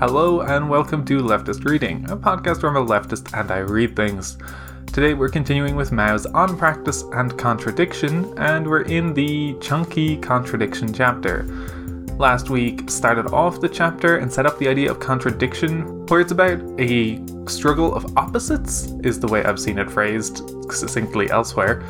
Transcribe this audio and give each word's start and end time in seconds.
Hello, 0.00 0.42
and 0.42 0.70
welcome 0.70 1.04
to 1.06 1.18
Leftist 1.18 1.64
Reading, 1.64 2.08
a 2.08 2.16
podcast 2.16 2.62
where 2.62 2.70
I'm 2.70 2.76
a 2.76 2.86
leftist 2.86 3.36
and 3.36 3.50
I 3.50 3.58
read 3.58 3.96
things. 3.96 4.38
Today 4.92 5.12
we're 5.12 5.28
continuing 5.28 5.74
with 5.74 5.90
Mao's 5.90 6.24
On 6.24 6.56
Practice 6.56 7.02
and 7.14 7.36
Contradiction, 7.36 8.32
and 8.38 8.64
we're 8.64 8.82
in 8.82 9.12
the 9.12 9.56
Chunky 9.60 10.16
Contradiction 10.16 10.94
chapter. 10.94 11.42
Last 12.16 12.48
week 12.48 12.88
started 12.88 13.26
off 13.32 13.60
the 13.60 13.68
chapter 13.68 14.18
and 14.18 14.32
set 14.32 14.46
up 14.46 14.56
the 14.60 14.68
idea 14.68 14.88
of 14.88 15.00
contradiction, 15.00 16.06
where 16.06 16.20
it's 16.20 16.30
about 16.30 16.60
a 16.78 17.20
struggle 17.48 17.92
of 17.92 18.16
opposites, 18.16 18.92
is 19.02 19.18
the 19.18 19.26
way 19.26 19.42
I've 19.42 19.58
seen 19.58 19.80
it 19.80 19.90
phrased 19.90 20.48
succinctly 20.72 21.28
elsewhere 21.28 21.82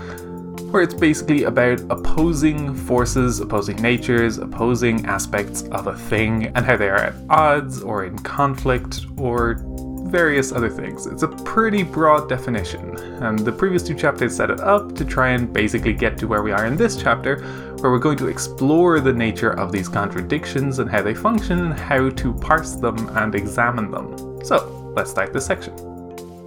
where 0.70 0.82
it's 0.82 0.94
basically 0.94 1.44
about 1.44 1.80
opposing 1.90 2.74
forces, 2.74 3.40
opposing 3.40 3.76
natures, 3.76 4.36
opposing 4.36 5.06
aspects 5.06 5.62
of 5.72 5.86
a 5.86 5.96
thing, 5.96 6.46
and 6.48 6.58
how 6.58 6.76
they 6.76 6.90
are 6.90 6.96
at 6.96 7.14
odds 7.30 7.80
or 7.80 8.04
in 8.04 8.18
conflict 8.18 9.06
or 9.16 9.62
various 10.08 10.52
other 10.52 10.68
things. 10.68 11.06
It's 11.06 11.22
a 11.22 11.28
pretty 11.28 11.82
broad 11.82 12.28
definition, 12.28 12.96
and 13.22 13.38
the 13.38 13.52
previous 13.52 13.82
two 13.82 13.94
chapters 13.94 14.36
set 14.36 14.50
it 14.50 14.60
up 14.60 14.94
to 14.96 15.04
try 15.04 15.30
and 15.30 15.52
basically 15.52 15.94
get 15.94 16.18
to 16.18 16.26
where 16.26 16.42
we 16.42 16.52
are 16.52 16.66
in 16.66 16.76
this 16.76 17.00
chapter, 17.00 17.42
where 17.78 17.90
we're 17.90 17.98
going 17.98 18.18
to 18.18 18.28
explore 18.28 19.00
the 19.00 19.12
nature 19.12 19.52
of 19.52 19.72
these 19.72 19.88
contradictions 19.88 20.80
and 20.80 20.90
how 20.90 21.02
they 21.02 21.14
function 21.14 21.58
and 21.60 21.74
how 21.74 22.10
to 22.10 22.34
parse 22.34 22.74
them 22.74 23.08
and 23.16 23.34
examine 23.34 23.90
them. 23.90 24.44
So, 24.44 24.92
let's 24.94 25.10
start 25.10 25.32
this 25.32 25.46
section. 25.46 25.74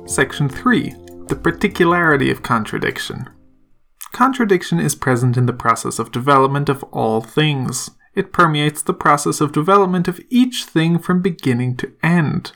Section 0.07 0.47
3 0.47 0.95
The 1.27 1.35
Particularity 1.35 2.29
of 2.31 2.43
Contradiction. 2.43 3.29
Contradiction 4.11 4.79
is 4.79 4.95
present 4.95 5.37
in 5.37 5.45
the 5.45 5.53
process 5.53 5.97
of 5.97 6.11
development 6.11 6.69
of 6.69 6.83
all 6.91 7.21
things. 7.21 7.91
It 8.13 8.33
permeates 8.33 8.81
the 8.81 8.93
process 8.93 9.39
of 9.39 9.53
development 9.53 10.07
of 10.07 10.19
each 10.29 10.65
thing 10.65 10.99
from 10.99 11.21
beginning 11.21 11.77
to 11.77 11.93
end. 12.03 12.51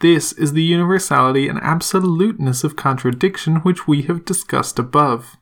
This 0.00 0.32
is 0.32 0.52
the 0.52 0.64
universality 0.64 1.48
and 1.48 1.58
absoluteness 1.62 2.64
of 2.64 2.76
contradiction 2.76 3.56
which 3.56 3.86
we 3.86 4.02
have 4.02 4.24
discussed 4.24 4.78
above. 4.78 5.36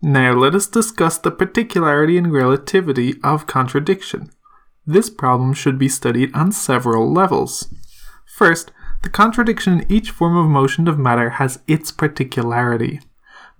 Now 0.00 0.32
let 0.32 0.54
us 0.54 0.66
discuss 0.66 1.18
the 1.18 1.30
particularity 1.30 2.16
and 2.16 2.32
relativity 2.32 3.16
of 3.22 3.46
contradiction. 3.46 4.30
This 4.86 5.10
problem 5.10 5.52
should 5.52 5.78
be 5.78 5.88
studied 5.88 6.34
on 6.34 6.52
several 6.52 7.12
levels. 7.12 7.74
First, 8.24 8.72
the 9.02 9.10
contradiction 9.10 9.80
in 9.80 9.92
each 9.92 10.10
form 10.10 10.36
of 10.36 10.46
motion 10.46 10.88
of 10.88 10.98
matter 10.98 11.30
has 11.30 11.60
its 11.66 11.90
particularity. 11.90 13.00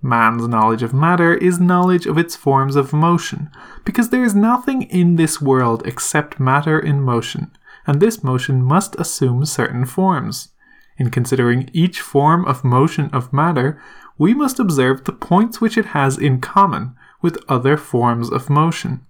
Man's 0.01 0.47
knowledge 0.47 0.81
of 0.81 0.93
matter 0.93 1.35
is 1.35 1.59
knowledge 1.59 2.07
of 2.07 2.17
its 2.17 2.35
forms 2.35 2.75
of 2.75 2.91
motion, 2.91 3.49
because 3.85 4.09
there 4.09 4.23
is 4.23 4.33
nothing 4.33 4.83
in 4.83 5.15
this 5.15 5.39
world 5.39 5.83
except 5.85 6.39
matter 6.39 6.79
in 6.79 7.01
motion, 7.01 7.51
and 7.85 7.99
this 7.99 8.23
motion 8.23 8.63
must 8.63 8.95
assume 8.95 9.45
certain 9.45 9.85
forms. 9.85 10.49
In 10.97 11.09
considering 11.11 11.69
each 11.71 12.01
form 12.01 12.45
of 12.45 12.63
motion 12.63 13.09
of 13.13 13.31
matter, 13.31 13.81
we 14.17 14.33
must 14.33 14.59
observe 14.59 15.03
the 15.03 15.13
points 15.13 15.61
which 15.61 15.77
it 15.77 15.87
has 15.87 16.17
in 16.17 16.41
common 16.41 16.95
with 17.21 17.43
other 17.47 17.77
forms 17.77 18.31
of 18.31 18.49
motion. 18.49 19.05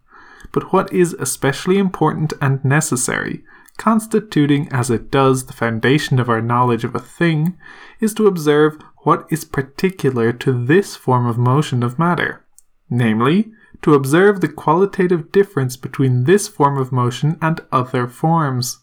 But 0.51 0.73
what 0.73 0.91
is 0.91 1.13
especially 1.13 1.77
important 1.77 2.33
and 2.41 2.63
necessary, 2.65 3.43
constituting 3.77 4.67
as 4.71 4.89
it 4.89 5.09
does 5.09 5.45
the 5.45 5.53
foundation 5.53 6.19
of 6.19 6.29
our 6.29 6.41
knowledge 6.41 6.83
of 6.83 6.95
a 6.95 6.99
thing, 6.99 7.57
is 7.99 8.13
to 8.15 8.27
observe 8.27 8.77
what 9.03 9.25
is 9.29 9.45
particular 9.45 10.31
to 10.31 10.65
this 10.65 10.95
form 10.95 11.25
of 11.25 11.37
motion 11.37 11.83
of 11.83 11.97
matter, 11.97 12.45
namely, 12.89 13.51
to 13.81 13.93
observe 13.93 14.41
the 14.41 14.47
qualitative 14.47 15.31
difference 15.31 15.75
between 15.75 16.25
this 16.25 16.47
form 16.47 16.77
of 16.77 16.91
motion 16.91 17.37
and 17.41 17.61
other 17.71 18.07
forms. 18.07 18.79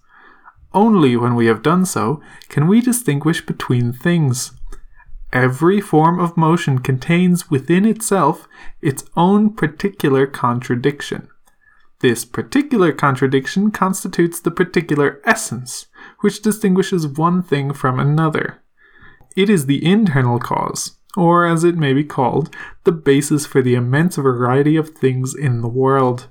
Only 0.75 1.16
when 1.16 1.34
we 1.34 1.47
have 1.47 1.62
done 1.62 1.86
so 1.86 2.20
can 2.48 2.66
we 2.66 2.80
distinguish 2.80 3.44
between 3.47 3.92
things. 3.92 4.52
Every 5.33 5.80
form 5.80 6.19
of 6.19 6.36
motion 6.36 6.78
contains 6.78 7.50
within 7.50 7.84
itself 7.84 8.48
its 8.81 9.04
own 9.16 9.54
particular 9.54 10.26
contradiction. 10.26 11.28
This 12.00 12.25
particular 12.25 12.93
contradiction 12.93 13.70
constitutes 13.70 14.41
the 14.41 14.50
particular 14.50 15.20
essence, 15.25 15.87
which 16.20 16.43
distinguishes 16.43 17.06
one 17.06 17.43
thing 17.43 17.72
from 17.72 17.98
another. 17.98 18.62
It 19.37 19.49
is 19.49 19.66
the 19.66 19.84
internal 19.84 20.39
cause, 20.39 20.99
or 21.16 21.47
as 21.47 21.65
it 21.65 21.77
may 21.77 21.93
be 21.93 22.05
called, 22.05 22.55
the 22.84 22.93
basis 22.93 23.47
for 23.47 23.62
the 23.62 23.75
immense 23.75 24.16
variety 24.16 24.77
of 24.77 24.91
things 24.91 25.34
in 25.34 25.61
the 25.61 25.69
world. 25.69 26.28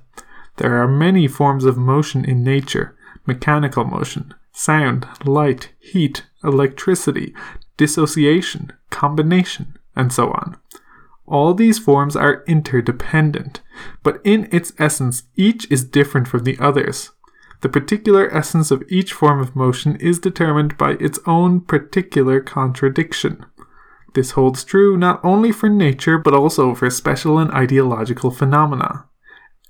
There 0.56 0.76
are 0.82 0.88
many 0.88 1.28
forms 1.28 1.64
of 1.64 1.76
motion 1.76 2.24
in 2.24 2.42
nature 2.42 2.94
mechanical 3.26 3.84
motion, 3.84 4.34
sound, 4.52 5.06
light, 5.24 5.70
heat, 5.78 6.24
electricity, 6.42 7.34
dissociation, 7.76 8.72
combination, 8.88 9.76
and 9.94 10.12
so 10.12 10.30
on. 10.30 10.56
All 11.26 11.52
these 11.52 11.78
forms 11.78 12.16
are 12.16 12.42
interdependent, 12.46 13.60
but 14.02 14.20
in 14.24 14.48
its 14.50 14.72
essence, 14.78 15.24
each 15.36 15.70
is 15.70 15.84
different 15.84 16.26
from 16.26 16.44
the 16.44 16.58
others. 16.58 17.10
The 17.60 17.68
particular 17.68 18.32
essence 18.34 18.70
of 18.70 18.84
each 18.88 19.12
form 19.12 19.40
of 19.40 19.56
motion 19.56 19.96
is 19.96 20.20
determined 20.20 20.78
by 20.78 20.92
its 20.92 21.18
own 21.26 21.60
particular 21.60 22.40
contradiction. 22.40 23.44
This 24.14 24.32
holds 24.32 24.64
true 24.64 24.96
not 24.96 25.20
only 25.24 25.50
for 25.50 25.68
nature 25.68 26.18
but 26.18 26.34
also 26.34 26.74
for 26.74 26.88
special 26.88 27.38
and 27.38 27.50
ideological 27.50 28.30
phenomena. 28.30 29.06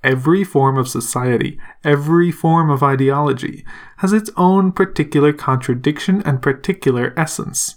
Every 0.04 0.44
form 0.44 0.78
of 0.78 0.88
society, 0.88 1.58
every 1.82 2.30
form 2.30 2.70
of 2.70 2.82
ideology, 2.82 3.64
has 3.96 4.12
its 4.12 4.30
own 4.36 4.70
particular 4.72 5.32
contradiction 5.32 6.22
and 6.22 6.40
particular 6.40 7.12
essence. 7.16 7.76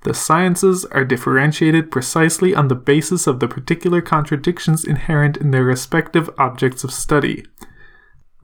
The 0.00 0.14
sciences 0.14 0.84
are 0.86 1.04
differentiated 1.04 1.92
precisely 1.92 2.54
on 2.54 2.66
the 2.66 2.74
basis 2.74 3.28
of 3.28 3.38
the 3.38 3.46
particular 3.46 4.00
contradictions 4.00 4.84
inherent 4.84 5.36
in 5.36 5.52
their 5.52 5.62
respective 5.62 6.28
objects 6.38 6.82
of 6.82 6.92
study. 6.92 7.44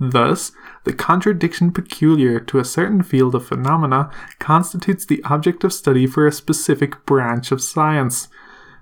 Thus, 0.00 0.52
the 0.84 0.92
contradiction 0.92 1.72
peculiar 1.72 2.38
to 2.40 2.58
a 2.58 2.64
certain 2.64 3.02
field 3.02 3.34
of 3.34 3.46
phenomena 3.46 4.10
constitutes 4.38 5.04
the 5.04 5.22
object 5.24 5.64
of 5.64 5.72
study 5.72 6.06
for 6.06 6.26
a 6.26 6.32
specific 6.32 7.04
branch 7.04 7.50
of 7.50 7.60
science. 7.60 8.28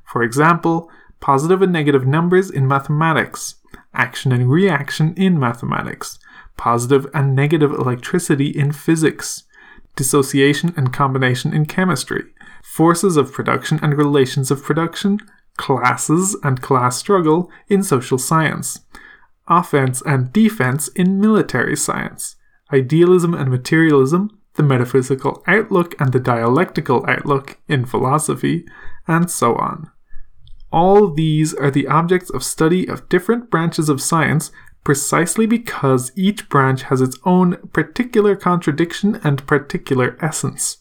For 0.05 0.22
example, 0.22 0.91
positive 1.21 1.62
and 1.62 1.72
negative 1.72 2.06
numbers 2.06 2.50
in 2.50 2.69
mathematics, 2.69 3.55
action 3.94 4.31
and 4.31 4.50
reaction 4.50 5.15
in 5.16 5.38
mathematics, 5.38 6.19
positive 6.59 7.06
and 7.15 7.34
negative 7.34 7.72
electricity 7.72 8.49
in 8.49 8.72
physics, 8.72 9.44
dissociation 9.94 10.75
and 10.76 10.93
combination 10.93 11.55
in 11.55 11.65
chemistry, 11.65 12.25
forces 12.62 13.16
of 13.16 13.32
production 13.32 13.81
and 13.82 13.97
relations 13.97 14.50
of 14.50 14.62
production, 14.62 15.19
classes 15.56 16.37
and 16.43 16.60
class 16.60 16.99
struggle 16.99 17.50
in 17.69 17.82
social 17.82 18.19
science 18.19 18.81
offense 19.48 20.02
and 20.02 20.32
defense 20.32 20.88
in 20.88 21.20
military 21.20 21.76
science, 21.76 22.36
idealism 22.72 23.34
and 23.34 23.50
materialism, 23.50 24.38
the 24.54 24.62
metaphysical 24.62 25.42
outlook 25.46 25.94
and 26.00 26.12
the 26.12 26.20
dialectical 26.20 27.04
outlook 27.08 27.58
in 27.68 27.84
philosophy, 27.84 28.66
and 29.06 29.30
so 29.30 29.54
on. 29.56 29.90
All 30.72 31.12
these 31.12 31.54
are 31.54 31.70
the 31.70 31.86
objects 31.86 32.30
of 32.30 32.42
study 32.42 32.88
of 32.88 33.08
different 33.08 33.50
branches 33.50 33.88
of 33.88 34.02
science 34.02 34.50
precisely 34.84 35.46
because 35.46 36.12
each 36.14 36.48
branch 36.48 36.84
has 36.84 37.00
its 37.00 37.18
own 37.24 37.56
particular 37.72 38.36
contradiction 38.36 39.20
and 39.24 39.46
particular 39.46 40.16
essence. 40.20 40.78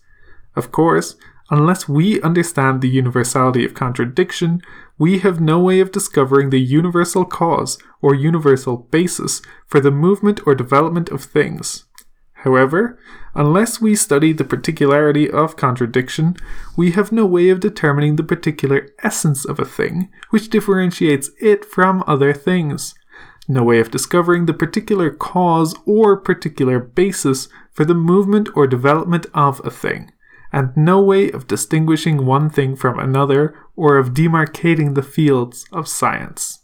Of 0.55 0.71
course, 0.71 1.15
unless 1.49 1.89
we 1.89 2.21
understand 2.21 2.81
the 2.81 2.89
universality 2.89 3.65
of 3.65 3.73
contradiction, 3.73 4.61
we 4.97 5.19
have 5.19 5.41
no 5.41 5.59
way 5.59 5.79
of 5.79 5.91
discovering 5.91 6.49
the 6.49 6.59
universal 6.59 7.25
cause 7.25 7.77
or 8.01 8.15
universal 8.15 8.77
basis 8.77 9.41
for 9.67 9.79
the 9.79 9.91
movement 9.91 10.39
or 10.45 10.55
development 10.55 11.09
of 11.09 11.23
things. 11.23 11.85
However, 12.45 12.99
unless 13.33 13.81
we 13.81 13.95
study 13.95 14.31
the 14.31 14.43
particularity 14.43 15.29
of 15.29 15.57
contradiction, 15.57 16.35
we 16.77 16.91
have 16.91 17.11
no 17.11 17.25
way 17.25 17.49
of 17.49 17.59
determining 17.59 18.15
the 18.15 18.23
particular 18.23 18.87
essence 19.03 19.45
of 19.45 19.59
a 19.59 19.65
thing, 19.65 20.09
which 20.29 20.49
differentiates 20.49 21.31
it 21.41 21.65
from 21.65 22.03
other 22.07 22.33
things. 22.33 22.93
No 23.47 23.63
way 23.63 23.79
of 23.79 23.91
discovering 23.91 24.45
the 24.45 24.53
particular 24.53 25.09
cause 25.09 25.75
or 25.85 26.17
particular 26.17 26.79
basis 26.79 27.47
for 27.71 27.83
the 27.83 27.93
movement 27.93 28.49
or 28.55 28.67
development 28.67 29.25
of 29.33 29.59
a 29.65 29.71
thing 29.71 30.11
and 30.55 30.75
no 30.77 31.01
way 31.01 31.29
of 31.29 31.47
distinguishing 31.47 32.25
one 32.25 32.49
thing 32.49 32.77
from 32.77 32.97
another 32.97 33.53
or 33.75 33.97
of 33.97 34.13
demarcating 34.13 34.95
the 34.95 35.03
fields 35.03 35.65
of 35.73 35.85
science. 35.85 36.59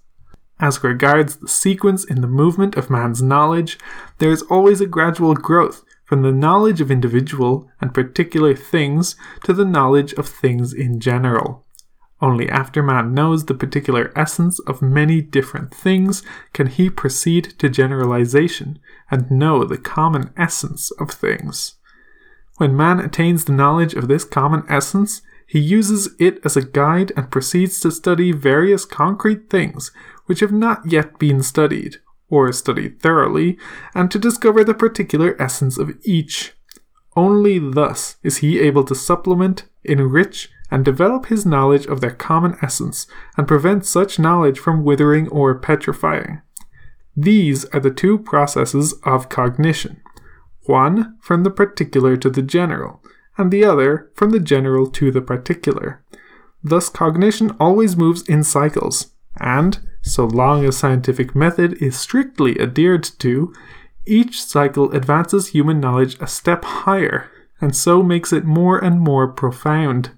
As 0.62 0.82
regards 0.82 1.36
the 1.36 1.50
sequence 1.50 2.06
in 2.06 2.22
the 2.22 2.28
movement 2.28 2.78
of 2.78 2.90
man's 2.90 3.22
knowledge, 3.22 3.78
there 4.20 4.32
is 4.32 4.44
always 4.44 4.80
a 4.80 4.86
gradual 4.86 5.34
growth 5.34 5.84
from 6.06 6.22
the 6.22 6.32
knowledge 6.32 6.80
of 6.80 6.90
individual 6.90 7.70
and 7.82 7.94
particular 7.94 8.56
things 8.56 9.18
to 9.44 9.52
the 9.52 9.66
knowledge 9.66 10.14
of 10.14 10.26
things 10.26 10.72
in 10.72 11.02
general. 11.02 11.66
Only 12.22 12.48
after 12.48 12.82
man 12.82 13.14
knows 13.14 13.46
the 13.46 13.54
particular 13.54 14.14
essence 14.16 14.58
of 14.60 14.82
many 14.82 15.22
different 15.22 15.74
things 15.74 16.24
can 16.54 16.68
he 16.68 16.90
proceed 16.90 17.56
to 17.60 17.68
generalization 17.68 18.80
and 19.10 19.30
know 19.30 19.66
the 19.66 19.78
common 19.78 20.32
essence 20.38 20.92
of 20.92 21.12
things. 21.12 21.76
When 22.57 22.77
man 22.77 23.00
attains 23.00 23.45
the 23.45 23.53
knowledge 23.53 23.94
of 23.94 24.07
this 24.07 24.24
common 24.24 24.63
essence, 24.69 25.21
he 25.48 25.59
uses 25.59 26.15
it 26.18 26.39
as 26.45 26.56
a 26.56 26.65
guide 26.65 27.12
and 27.18 27.30
proceeds 27.30 27.80
to 27.81 27.92
study 27.92 28.31
various 28.31 28.86
concrete 28.86 29.50
things 29.50 29.92
which 30.25 30.39
have 30.39 30.53
not 30.53 30.89
yet 30.89 31.19
been 31.19 31.44
studied, 31.44 31.98
or 32.30 32.51
studied 32.53 33.01
thoroughly, 33.01 33.57
and 33.94 34.09
to 34.12 34.18
discover 34.19 34.63
the 34.63 34.74
particular 34.74 35.36
essence 35.42 35.77
of 35.77 35.98
each. 36.03 36.53
Only 37.18 37.59
thus 37.59 38.15
is 38.24 38.38
he 38.38 38.59
able 38.62 38.86
to 38.86 38.95
supplement, 38.95 39.65
enrich, 39.83 40.50
and 40.69 40.86
develop 40.86 41.25
his 41.25 41.45
knowledge 41.45 41.86
of 41.86 42.00
their 42.00 42.12
common 42.12 42.57
essence, 42.62 43.06
and 43.36 43.47
prevent 43.47 43.86
such 43.86 44.19
knowledge 44.19 44.57
from 44.57 44.86
withering 44.86 45.27
or 45.27 45.59
petrifying. 45.59 46.42
These 47.18 47.65
are 47.65 47.81
the 47.81 47.92
two 47.92 48.18
processes 48.19 48.94
of 49.04 49.27
cognition 49.27 50.01
one 50.66 51.18
from 51.22 51.44
the 51.44 51.50
particular 51.50 52.16
to 52.18 52.30
the 52.30 52.42
general, 52.42 53.02
and 53.38 53.52
the 53.52 53.63
other 53.63 54.12
from 54.16 54.31
the 54.31 54.40
general 54.40 54.88
to 54.88 55.12
the 55.12 55.22
particular. 55.22 56.04
Thus, 56.63 56.90
cognition 56.90 57.56
always 57.60 57.98
moves 57.98 58.22
in 58.28 58.44
cycles, 58.44 59.13
and, 59.40 59.80
so 60.02 60.25
long 60.25 60.66
as 60.66 60.78
scientific 60.78 61.36
method 61.36 61.74
is 61.81 62.00
strictly 62.00 62.60
adhered 62.60 63.04
to, 63.19 63.54
each 64.06 64.44
cycle 64.44 64.92
advances 64.92 65.50
human 65.50 65.80
knowledge 65.80 66.18
a 66.19 66.28
step 66.28 66.64
higher, 66.64 67.30
and 67.60 67.75
so 67.75 68.02
makes 68.04 68.34
it 68.34 68.46
more 68.46 68.78
and 68.78 69.00
more 69.00 69.28
profound. 69.28 70.12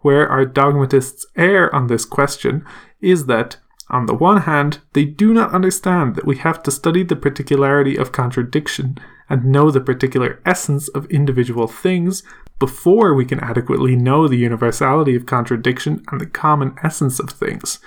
Where 0.00 0.28
our 0.28 0.44
dogmatists 0.44 1.26
err 1.36 1.74
on 1.74 1.88
this 1.88 2.04
question 2.04 2.64
is 3.00 3.26
that, 3.26 3.56
on 3.90 4.06
the 4.06 4.14
one 4.14 4.42
hand, 4.42 4.80
they 4.92 5.04
do 5.04 5.32
not 5.32 5.52
understand 5.52 6.14
that 6.14 6.26
we 6.26 6.36
have 6.36 6.62
to 6.64 6.70
study 6.70 7.02
the 7.02 7.16
particularity 7.16 7.96
of 7.96 8.12
contradiction 8.12 8.98
and 9.28 9.44
know 9.44 9.70
the 9.70 9.80
particular 9.80 10.40
essence 10.44 10.88
of 10.88 11.10
individual 11.10 11.66
things 11.66 12.22
before 12.58 13.14
we 13.14 13.24
can 13.24 13.40
adequately 13.40 13.94
know 13.94 14.26
the 14.26 14.36
universality 14.36 15.14
of 15.14 15.26
contradiction 15.26 16.02
and 16.10 16.20
the 16.20 16.26
common 16.26 16.74
essence 16.82 17.20
of 17.20 17.30
things, 17.30 17.78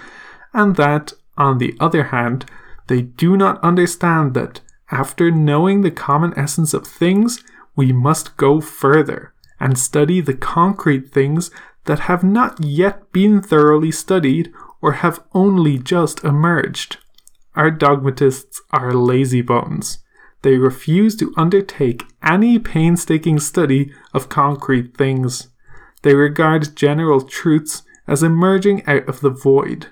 and 0.53 0.75
that, 0.75 1.13
on 1.37 1.57
the 1.57 1.75
other 1.79 2.05
hand, 2.05 2.45
they 2.87 3.01
do 3.01 3.35
not 3.35 3.61
understand 3.63 4.33
that, 4.33 4.61
after 4.91 5.31
knowing 5.31 5.81
the 5.81 5.91
common 5.91 6.33
essence 6.37 6.73
of 6.73 6.85
things, 6.85 7.43
we 7.75 7.91
must 7.91 8.35
go 8.37 8.59
further 8.59 9.33
and 9.59 9.77
study 9.77 10.19
the 10.19 10.33
concrete 10.33 11.11
things 11.11 11.51
that 11.85 11.99
have 11.99 12.23
not 12.23 12.63
yet 12.63 13.11
been 13.11 13.41
thoroughly 13.41 13.91
studied 13.91 14.51
or 14.81 14.93
have 14.93 15.23
only 15.33 15.77
just 15.77 16.23
emerged. 16.23 16.97
Our 17.55 17.71
dogmatists 17.71 18.61
are 18.71 18.93
lazy 18.93 19.41
bones. 19.41 19.99
They 20.41 20.57
refuse 20.57 21.15
to 21.17 21.33
undertake 21.37 22.03
any 22.23 22.57
painstaking 22.57 23.39
study 23.39 23.91
of 24.13 24.29
concrete 24.29 24.97
things. 24.97 25.49
They 26.01 26.15
regard 26.15 26.75
general 26.75 27.21
truths 27.21 27.83
as 28.07 28.23
emerging 28.23 28.85
out 28.87 29.07
of 29.07 29.21
the 29.21 29.29
void. 29.29 29.87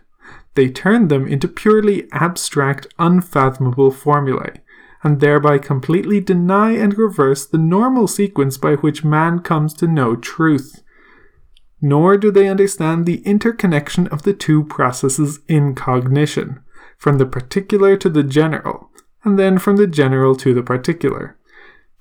They 0.56 0.70
turn 0.70 1.08
them 1.08 1.28
into 1.28 1.48
purely 1.48 2.08
abstract, 2.12 2.88
unfathomable 2.98 3.92
formulae, 3.92 4.62
and 5.04 5.20
thereby 5.20 5.60
completely 5.60 6.20
deny 6.20 6.72
and 6.72 6.98
reverse 6.98 7.46
the 7.46 7.60
normal 7.60 8.08
sequence 8.08 8.58
by 8.58 8.76
which 8.76 9.04
man 9.04 9.40
comes 9.40 9.74
to 9.76 9.88
know 9.88 10.16
truth 10.16 10.84
nor 11.82 12.18
do 12.18 12.32
they 12.32 12.48
understand 12.48 13.06
the 13.06 13.22
interconnection 13.26 14.08
of 14.08 14.24
the 14.24 14.34
two 14.34 14.64
processes 14.66 15.40
in 15.48 15.76
cognition, 15.76 16.60
from 16.98 17.18
the 17.18 17.26
particular 17.26 17.96
to 17.96 18.10
the 18.10 18.24
general, 18.24 18.89
and 19.24 19.38
then 19.38 19.58
from 19.58 19.78
the 19.78 19.88
general 19.88 20.36
to 20.36 20.54
the 20.54 20.64
particular. 20.64 21.38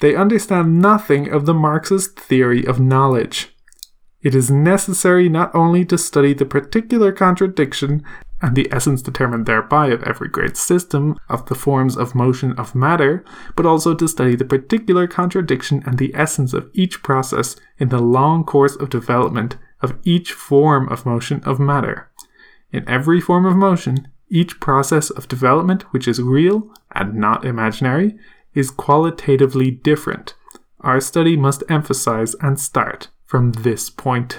They 0.00 0.14
understand 0.14 0.80
nothing 0.80 1.28
of 1.28 1.46
the 1.46 1.54
Marxist 1.54 2.18
theory 2.18 2.64
of 2.64 2.78
knowledge. 2.78 3.54
It 4.20 4.34
is 4.34 4.50
necessary 4.50 5.28
not 5.28 5.54
only 5.54 5.84
to 5.86 5.98
study 5.98 6.34
the 6.34 6.44
particular 6.44 7.12
contradiction 7.12 8.04
and 8.40 8.54
the 8.54 8.68
essence 8.72 9.02
determined 9.02 9.46
thereby 9.46 9.88
of 9.88 10.02
every 10.04 10.28
great 10.28 10.56
system 10.56 11.16
of 11.28 11.46
the 11.46 11.54
forms 11.54 11.96
of 11.96 12.14
motion 12.14 12.52
of 12.52 12.74
matter, 12.74 13.24
but 13.56 13.66
also 13.66 13.94
to 13.94 14.06
study 14.06 14.36
the 14.36 14.44
particular 14.44 15.06
contradiction 15.08 15.82
and 15.86 15.98
the 15.98 16.14
essence 16.14 16.52
of 16.52 16.70
each 16.72 17.02
process 17.02 17.56
in 17.78 17.88
the 17.88 18.00
long 18.00 18.44
course 18.44 18.76
of 18.76 18.90
development 18.90 19.56
of 19.80 19.98
each 20.04 20.32
form 20.32 20.88
of 20.88 21.06
motion 21.06 21.42
of 21.44 21.58
matter. 21.58 22.10
In 22.72 22.88
every 22.88 23.20
form 23.20 23.44
of 23.44 23.56
motion, 23.56 24.08
each 24.30 24.60
process 24.60 25.10
of 25.10 25.28
development 25.28 25.82
which 25.92 26.06
is 26.06 26.20
real 26.20 26.70
and 26.94 27.14
not 27.14 27.44
imaginary 27.44 28.16
is 28.54 28.70
qualitatively 28.70 29.70
different. 29.70 30.34
Our 30.80 31.00
study 31.00 31.36
must 31.36 31.64
emphasize 31.68 32.34
and 32.40 32.58
start 32.58 33.08
from 33.24 33.52
this 33.52 33.90
point. 33.90 34.38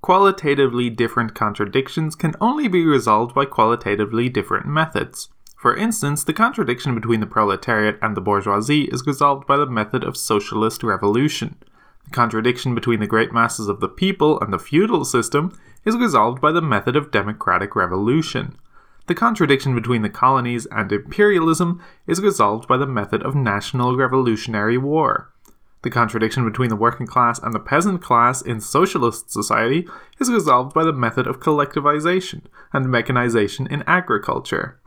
Qualitatively 0.00 0.90
different 0.90 1.34
contradictions 1.34 2.14
can 2.14 2.34
only 2.40 2.68
be 2.68 2.84
resolved 2.84 3.34
by 3.34 3.44
qualitatively 3.44 4.28
different 4.28 4.66
methods. 4.66 5.28
For 5.56 5.76
instance, 5.76 6.22
the 6.22 6.32
contradiction 6.32 6.94
between 6.94 7.20
the 7.20 7.26
proletariat 7.26 7.98
and 8.00 8.16
the 8.16 8.20
bourgeoisie 8.20 8.84
is 8.84 9.06
resolved 9.06 9.46
by 9.46 9.56
the 9.56 9.66
method 9.66 10.04
of 10.04 10.16
socialist 10.16 10.82
revolution. 10.82 11.56
The 12.04 12.10
contradiction 12.10 12.74
between 12.74 13.00
the 13.00 13.06
great 13.06 13.32
masses 13.32 13.66
of 13.66 13.80
the 13.80 13.88
people 13.88 14.38
and 14.40 14.52
the 14.52 14.60
feudal 14.60 15.04
system 15.04 15.58
is 15.84 15.96
resolved 15.96 16.40
by 16.40 16.52
the 16.52 16.62
method 16.62 16.94
of 16.94 17.10
democratic 17.10 17.74
revolution. 17.74 18.56
The 19.06 19.14
contradiction 19.14 19.74
between 19.74 20.02
the 20.02 20.08
colonies 20.08 20.66
and 20.66 20.90
imperialism 20.90 21.80
is 22.06 22.20
resolved 22.20 22.66
by 22.66 22.76
the 22.76 22.86
method 22.86 23.22
of 23.22 23.36
national 23.36 23.96
revolutionary 23.96 24.76
war. 24.76 25.32
The 25.82 25.90
contradiction 25.90 26.44
between 26.44 26.70
the 26.70 26.74
working 26.74 27.06
class 27.06 27.38
and 27.38 27.54
the 27.54 27.60
peasant 27.60 28.02
class 28.02 28.42
in 28.42 28.60
socialist 28.60 29.30
society 29.30 29.86
is 30.18 30.28
resolved 30.28 30.74
by 30.74 30.82
the 30.82 30.92
method 30.92 31.28
of 31.28 31.38
collectivization 31.38 32.42
and 32.72 32.90
mechanization 32.90 33.68
in 33.68 33.84
agriculture. 33.86 34.80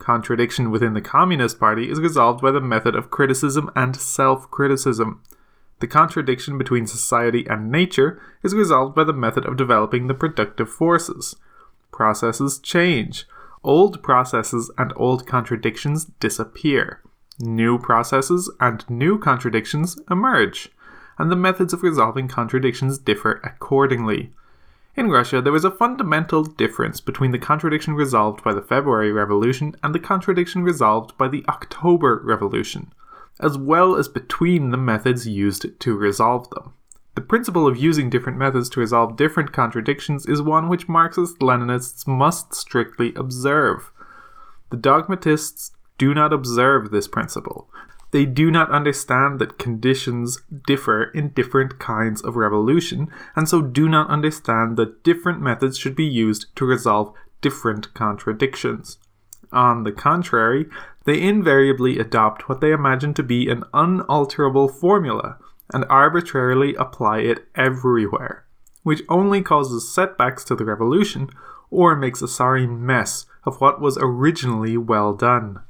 Contradiction 0.00 0.72
within 0.72 0.94
the 0.94 1.00
Communist 1.00 1.60
Party 1.60 1.88
is 1.88 2.00
resolved 2.00 2.42
by 2.42 2.50
the 2.50 2.60
method 2.60 2.96
of 2.96 3.12
criticism 3.12 3.70
and 3.76 3.94
self 3.94 4.50
criticism. 4.50 5.22
The 5.78 5.86
contradiction 5.86 6.58
between 6.58 6.88
society 6.88 7.46
and 7.46 7.70
nature 7.70 8.20
is 8.42 8.54
resolved 8.54 8.96
by 8.96 9.04
the 9.04 9.12
method 9.12 9.46
of 9.46 9.56
developing 9.56 10.08
the 10.08 10.14
productive 10.14 10.68
forces. 10.68 11.36
Processes 11.92 12.58
change. 12.58 13.26
Old 13.64 14.02
processes 14.02 14.70
and 14.76 14.92
old 14.96 15.26
contradictions 15.26 16.06
disappear. 16.20 17.00
New 17.38 17.78
processes 17.78 18.50
and 18.60 18.88
new 18.90 19.18
contradictions 19.18 19.98
emerge. 20.10 20.70
And 21.18 21.30
the 21.30 21.36
methods 21.36 21.72
of 21.72 21.82
resolving 21.82 22.28
contradictions 22.28 22.98
differ 22.98 23.40
accordingly. 23.44 24.32
In 24.96 25.10
Russia, 25.10 25.40
there 25.40 25.52
was 25.52 25.64
a 25.64 25.70
fundamental 25.70 26.44
difference 26.44 27.00
between 27.00 27.30
the 27.30 27.38
contradiction 27.38 27.94
resolved 27.94 28.42
by 28.44 28.52
the 28.52 28.62
February 28.62 29.12
Revolution 29.12 29.74
and 29.82 29.94
the 29.94 29.98
contradiction 29.98 30.62
resolved 30.62 31.16
by 31.16 31.28
the 31.28 31.44
October 31.48 32.20
Revolution 32.24 32.92
as 33.40 33.58
well 33.58 33.96
as 33.96 34.08
between 34.08 34.70
the 34.70 34.76
methods 34.76 35.26
used 35.26 35.66
to 35.80 35.96
resolve 35.96 36.48
them. 36.50 36.74
The 37.14 37.20
principle 37.20 37.66
of 37.66 37.76
using 37.76 38.08
different 38.08 38.38
methods 38.38 38.70
to 38.70 38.80
resolve 38.80 39.16
different 39.16 39.52
contradictions 39.52 40.24
is 40.26 40.40
one 40.40 40.68
which 40.68 40.88
Marxist 40.88 41.40
Leninists 41.40 42.06
must 42.06 42.54
strictly 42.54 43.12
observe. 43.14 43.92
The 44.70 44.78
dogmatists 44.78 45.72
do 45.98 46.14
not 46.14 46.32
observe 46.32 46.90
this 46.90 47.06
principle. 47.06 47.68
They 48.12 48.24
do 48.24 48.50
not 48.50 48.70
understand 48.70 49.38
that 49.38 49.58
conditions 49.58 50.42
differ 50.66 51.04
in 51.04 51.30
different 51.30 51.78
kinds 51.78 52.22
of 52.22 52.36
revolution, 52.36 53.08
and 53.36 53.48
so 53.48 53.60
do 53.60 53.88
not 53.88 54.08
understand 54.08 54.76
that 54.78 55.02
different 55.02 55.40
methods 55.40 55.78
should 55.78 55.96
be 55.96 56.04
used 56.04 56.46
to 56.56 56.64
resolve 56.64 57.14
different 57.42 57.92
contradictions. 57.94 58.98
On 59.52 59.84
the 59.84 59.92
contrary, 59.92 60.66
they 61.04 61.20
invariably 61.20 61.98
adopt 61.98 62.48
what 62.48 62.62
they 62.62 62.72
imagine 62.72 63.12
to 63.14 63.22
be 63.22 63.50
an 63.50 63.64
unalterable 63.74 64.68
formula 64.68 65.38
and 65.72 65.84
arbitrarily 65.88 66.74
apply 66.74 67.20
it 67.20 67.46
everywhere, 67.54 68.44
which 68.82 69.02
only 69.08 69.42
causes 69.42 69.92
setbacks 69.92 70.44
to 70.44 70.54
the 70.54 70.64
revolution 70.64 71.30
or 71.70 71.96
makes 71.96 72.22
a 72.22 72.28
sorry 72.28 72.66
mess 72.66 73.26
of 73.44 73.60
what 73.60 73.80
was 73.80 73.98
originally 74.00 74.76
well 74.76 75.14
done. 75.14 75.60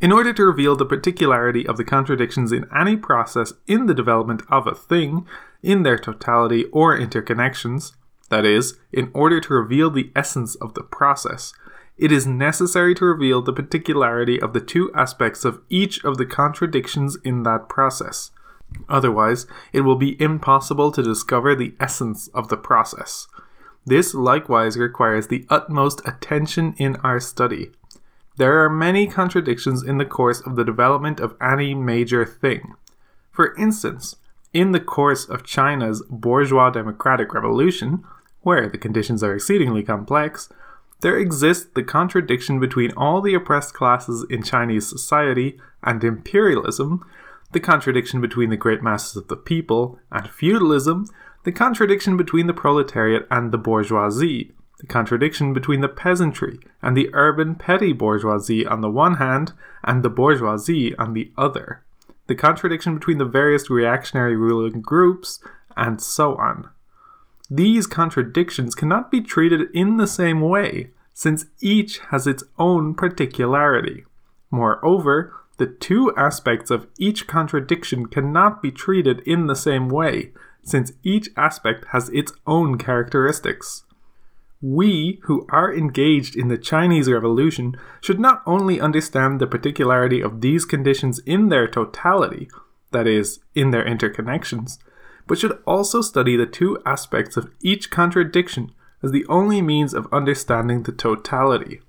In 0.00 0.12
order 0.12 0.32
to 0.32 0.44
reveal 0.44 0.76
the 0.76 0.86
particularity 0.86 1.66
of 1.66 1.76
the 1.76 1.84
contradictions 1.84 2.52
in 2.52 2.64
any 2.74 2.96
process 2.96 3.52
in 3.66 3.84
the 3.84 3.94
development 3.94 4.42
of 4.48 4.66
a 4.66 4.74
thing, 4.74 5.26
in 5.62 5.82
their 5.82 5.98
totality 5.98 6.64
or 6.72 6.98
interconnections, 6.98 7.92
that 8.30 8.46
is, 8.46 8.78
in 8.92 9.10
order 9.12 9.40
to 9.40 9.52
reveal 9.52 9.90
the 9.90 10.10
essence 10.16 10.54
of 10.54 10.72
the 10.72 10.82
process, 10.82 11.52
it 12.00 12.10
is 12.10 12.26
necessary 12.26 12.94
to 12.94 13.04
reveal 13.04 13.42
the 13.42 13.52
particularity 13.52 14.40
of 14.40 14.54
the 14.54 14.60
two 14.60 14.90
aspects 14.94 15.44
of 15.44 15.60
each 15.68 16.02
of 16.02 16.16
the 16.16 16.24
contradictions 16.24 17.16
in 17.24 17.42
that 17.42 17.68
process. 17.68 18.30
Otherwise, 18.88 19.46
it 19.72 19.82
will 19.82 19.96
be 19.96 20.20
impossible 20.20 20.90
to 20.92 21.02
discover 21.02 21.54
the 21.54 21.74
essence 21.78 22.28
of 22.28 22.48
the 22.48 22.56
process. 22.56 23.28
This 23.84 24.14
likewise 24.14 24.78
requires 24.78 25.26
the 25.26 25.46
utmost 25.50 26.00
attention 26.06 26.74
in 26.78 26.96
our 26.96 27.20
study. 27.20 27.70
There 28.36 28.64
are 28.64 28.70
many 28.70 29.06
contradictions 29.06 29.82
in 29.82 29.98
the 29.98 30.06
course 30.06 30.40
of 30.40 30.56
the 30.56 30.64
development 30.64 31.20
of 31.20 31.36
any 31.42 31.74
major 31.74 32.24
thing. 32.24 32.74
For 33.30 33.54
instance, 33.56 34.16
in 34.54 34.72
the 34.72 34.80
course 34.80 35.26
of 35.26 35.44
China's 35.44 36.02
bourgeois 36.08 36.70
democratic 36.70 37.34
revolution, 37.34 38.04
where 38.40 38.68
the 38.68 38.78
conditions 38.78 39.22
are 39.22 39.34
exceedingly 39.34 39.82
complex, 39.82 40.48
there 41.00 41.18
exists 41.18 41.68
the 41.74 41.82
contradiction 41.82 42.60
between 42.60 42.92
all 42.96 43.20
the 43.20 43.34
oppressed 43.34 43.74
classes 43.74 44.26
in 44.28 44.42
Chinese 44.42 44.88
society 44.88 45.58
and 45.82 46.02
imperialism, 46.04 47.04
the 47.52 47.60
contradiction 47.60 48.20
between 48.20 48.50
the 48.50 48.56
great 48.56 48.82
masses 48.82 49.16
of 49.16 49.28
the 49.28 49.36
people 49.36 49.98
and 50.12 50.28
feudalism, 50.28 51.06
the 51.44 51.52
contradiction 51.52 52.16
between 52.16 52.46
the 52.46 52.54
proletariat 52.54 53.26
and 53.30 53.50
the 53.50 53.58
bourgeoisie, 53.58 54.52
the 54.78 54.86
contradiction 54.86 55.52
between 55.52 55.80
the 55.80 55.88
peasantry 55.88 56.58
and 56.82 56.96
the 56.96 57.10
urban 57.12 57.54
petty 57.54 57.92
bourgeoisie 57.92 58.66
on 58.66 58.80
the 58.80 58.90
one 58.90 59.14
hand 59.14 59.52
and 59.84 60.02
the 60.02 60.10
bourgeoisie 60.10 60.94
on 60.96 61.12
the 61.14 61.32
other, 61.36 61.82
the 62.26 62.34
contradiction 62.34 62.94
between 62.94 63.18
the 63.18 63.24
various 63.24 63.70
reactionary 63.70 64.36
ruling 64.36 64.80
groups, 64.80 65.42
and 65.76 66.00
so 66.00 66.36
on. 66.36 66.68
These 67.50 67.88
contradictions 67.88 68.76
cannot 68.76 69.10
be 69.10 69.20
treated 69.20 69.68
in 69.74 69.96
the 69.96 70.06
same 70.06 70.40
way, 70.40 70.90
since 71.12 71.46
each 71.60 71.98
has 72.10 72.26
its 72.26 72.44
own 72.58 72.94
particularity. 72.94 74.04
Moreover, 74.50 75.34
the 75.56 75.66
two 75.66 76.14
aspects 76.16 76.70
of 76.70 76.86
each 76.98 77.26
contradiction 77.26 78.06
cannot 78.06 78.62
be 78.62 78.70
treated 78.70 79.20
in 79.26 79.46
the 79.46 79.56
same 79.56 79.88
way, 79.88 80.32
since 80.62 80.92
each 81.02 81.28
aspect 81.36 81.86
has 81.92 82.08
its 82.10 82.32
own 82.46 82.78
characteristics. 82.78 83.84
We, 84.62 85.20
who 85.24 85.46
are 85.50 85.74
engaged 85.74 86.36
in 86.36 86.48
the 86.48 86.58
Chinese 86.58 87.10
Revolution, 87.10 87.76
should 88.00 88.20
not 88.20 88.42
only 88.46 88.80
understand 88.80 89.40
the 89.40 89.46
particularity 89.46 90.20
of 90.20 90.40
these 90.40 90.64
conditions 90.64 91.18
in 91.20 91.48
their 91.48 91.66
totality, 91.66 92.48
that 92.92 93.06
is, 93.06 93.40
in 93.54 93.70
their 93.70 93.84
interconnections, 93.84 94.78
but 95.30 95.38
should 95.38 95.56
also 95.64 96.00
study 96.00 96.34
the 96.34 96.44
two 96.44 96.76
aspects 96.84 97.36
of 97.36 97.48
each 97.62 97.88
contradiction 97.88 98.72
as 99.00 99.12
the 99.12 99.24
only 99.28 99.62
means 99.62 99.94
of 99.94 100.12
understanding 100.12 100.82
the 100.82 100.90
totality. 100.90 101.80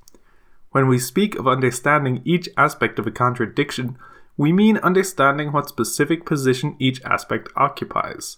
When 0.74 0.88
we 0.88 1.00
speak 1.00 1.34
of 1.34 1.48
understanding 1.48 2.22
each 2.24 2.48
aspect 2.56 3.00
of 3.00 3.08
a 3.08 3.12
contradiction, 3.12 3.98
we 4.38 4.54
mean 4.54 4.78
understanding 4.78 5.52
what 5.52 5.68
specific 5.68 6.24
position 6.24 6.76
each 6.78 7.02
aspect 7.02 7.50
occupies, 7.56 8.38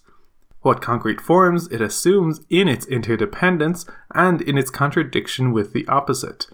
what 0.62 0.80
concrete 0.80 1.20
forms 1.20 1.68
it 1.68 1.82
assumes 1.82 2.40
in 2.48 2.66
its 2.66 2.86
interdependence 2.86 3.84
and 4.14 4.40
in 4.40 4.56
its 4.56 4.70
contradiction 4.70 5.52
with 5.52 5.74
the 5.74 5.86
opposite, 5.86 6.46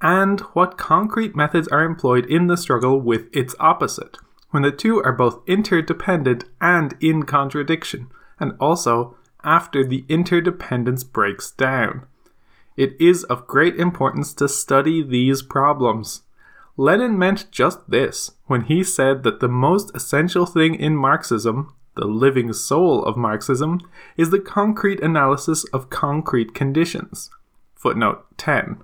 and 0.00 0.38
what 0.52 0.78
concrete 0.78 1.34
methods 1.34 1.66
are 1.66 1.82
employed 1.82 2.24
in 2.26 2.46
the 2.46 2.56
struggle 2.56 3.00
with 3.00 3.26
its 3.32 3.56
opposite, 3.58 4.16
when 4.56 4.62
the 4.62 4.72
two 4.72 5.02
are 5.02 5.12
both 5.12 5.46
interdependent 5.46 6.42
and 6.62 6.94
in 6.98 7.24
contradiction, 7.24 8.08
and 8.40 8.54
also 8.58 9.14
after 9.44 9.84
the 9.84 10.02
interdependence 10.08 11.04
breaks 11.04 11.50
down. 11.50 12.06
It 12.74 12.96
is 12.98 13.24
of 13.24 13.46
great 13.46 13.76
importance 13.76 14.32
to 14.32 14.48
study 14.48 15.02
these 15.02 15.42
problems. 15.42 16.22
Lenin 16.78 17.18
meant 17.18 17.50
just 17.50 17.80
this 17.90 18.30
when 18.46 18.62
he 18.62 18.82
said 18.82 19.24
that 19.24 19.40
the 19.40 19.48
most 19.48 19.94
essential 19.94 20.46
thing 20.46 20.74
in 20.74 20.96
Marxism, 20.96 21.74
the 21.94 22.06
living 22.06 22.54
soul 22.54 23.04
of 23.04 23.14
Marxism, 23.14 23.82
is 24.16 24.30
the 24.30 24.40
concrete 24.40 25.00
analysis 25.00 25.64
of 25.64 25.90
concrete 25.90 26.54
conditions. 26.54 27.28
Footnote 27.74 28.24
10. 28.38 28.78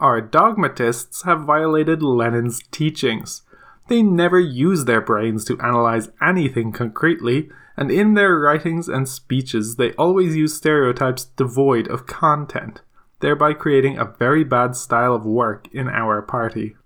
Our 0.00 0.22
dogmatists 0.22 1.24
have 1.24 1.42
violated 1.42 2.02
Lenin's 2.02 2.60
teachings. 2.70 3.42
They 3.88 4.02
never 4.02 4.40
use 4.40 4.84
their 4.84 5.00
brains 5.00 5.44
to 5.46 5.60
analyze 5.60 6.10
anything 6.20 6.72
concretely, 6.72 7.48
and 7.76 7.90
in 7.90 8.14
their 8.14 8.38
writings 8.38 8.88
and 8.88 9.08
speeches, 9.08 9.76
they 9.76 9.92
always 9.92 10.34
use 10.34 10.56
stereotypes 10.56 11.26
devoid 11.36 11.88
of 11.88 12.06
content 12.06 12.80
thereby 13.20 13.52
creating 13.52 13.98
a 13.98 14.04
very 14.04 14.44
bad 14.44 14.76
style 14.76 15.14
of 15.14 15.24
work 15.24 15.68
in 15.72 15.88
our 15.88 16.20
party. 16.22 16.76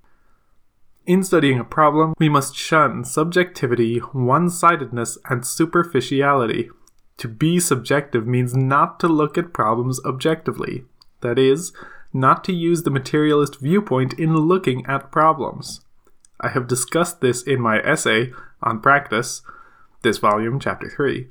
In 1.07 1.25
studying 1.25 1.59
a 1.59 1.65
problem, 1.65 2.15
we 2.19 2.29
must 2.29 2.55
shun 2.55 3.05
subjectivity, 3.05 3.99
one 3.99 4.49
sidedness, 4.49 5.19
and 5.29 5.47
superficiality. 5.47 6.71
To 7.19 7.29
be 7.29 7.59
subjective 7.59 8.27
means 8.27 8.55
not 8.55 9.01
to 9.01 9.09
look 9.09 9.37
at 9.37 9.53
problems 9.53 10.01
objectively, 10.05 10.85
that 11.21 11.39
is, 11.39 11.73
not 12.13 12.45
to 12.45 12.53
use 12.53 12.83
the 12.83 12.91
materialist 12.91 13.61
viewpoint 13.61 14.15
in 14.15 14.37
looking 14.37 14.87
at 14.87 15.11
problems. 15.11 15.81
I 16.41 16.49
have 16.49 16.67
discussed 16.67 17.21
this 17.21 17.43
in 17.43 17.61
my 17.61 17.81
essay 17.81 18.33
on 18.63 18.81
practice, 18.81 19.43
this 20.03 20.19
volume, 20.19 20.59
chapter 20.59 20.89
3. 20.89 21.29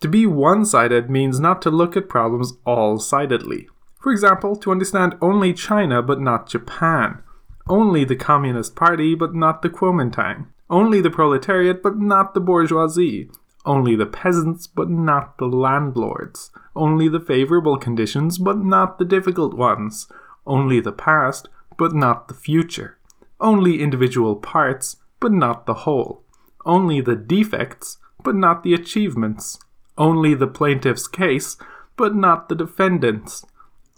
To 0.00 0.08
be 0.08 0.26
one 0.26 0.64
sided 0.64 1.08
means 1.08 1.40
not 1.40 1.62
to 1.62 1.70
look 1.70 1.96
at 1.96 2.08
problems 2.08 2.52
all 2.66 2.98
sidedly. 2.98 3.68
For 4.00 4.12
example, 4.12 4.56
to 4.56 4.70
understand 4.70 5.16
only 5.22 5.54
China 5.54 6.02
but 6.02 6.20
not 6.20 6.48
Japan, 6.48 7.22
only 7.68 8.04
the 8.04 8.16
Communist 8.16 8.76
Party 8.76 9.14
but 9.14 9.34
not 9.34 9.62
the 9.62 9.70
Kuomintang, 9.70 10.48
only 10.68 11.00
the 11.00 11.10
proletariat 11.10 11.82
but 11.82 11.96
not 11.96 12.34
the 12.34 12.40
bourgeoisie, 12.40 13.30
only 13.64 13.96
the 13.96 14.04
peasants 14.04 14.66
but 14.66 14.90
not 14.90 15.38
the 15.38 15.46
landlords, 15.46 16.50
only 16.76 17.08
the 17.08 17.20
favorable 17.20 17.78
conditions 17.78 18.36
but 18.36 18.58
not 18.58 18.98
the 18.98 19.04
difficult 19.04 19.54
ones, 19.54 20.06
only 20.46 20.80
the 20.80 20.92
past 20.92 21.48
but 21.78 21.94
not 21.94 22.28
the 22.28 22.34
future, 22.34 22.98
only 23.44 23.80
individual 23.80 24.34
parts 24.34 24.96
but 25.20 25.30
not 25.30 25.66
the 25.66 25.74
whole, 25.84 26.24
only 26.64 27.00
the 27.00 27.14
defects 27.14 27.98
but 28.24 28.34
not 28.34 28.62
the 28.62 28.74
achievements, 28.74 29.58
only 29.98 30.34
the 30.34 30.46
plaintiff's 30.46 31.06
case 31.06 31.56
but 31.96 32.16
not 32.16 32.48
the 32.48 32.54
defendant's, 32.56 33.44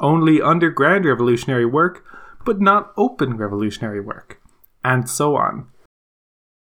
only 0.00 0.42
underground 0.42 1.04
revolutionary 1.06 1.64
work, 1.64 2.04
but 2.44 2.60
not 2.60 2.92
open 2.98 3.36
revolutionary 3.36 4.00
work, 4.00 4.40
and 4.84 5.08
so 5.08 5.36
on. 5.36 5.68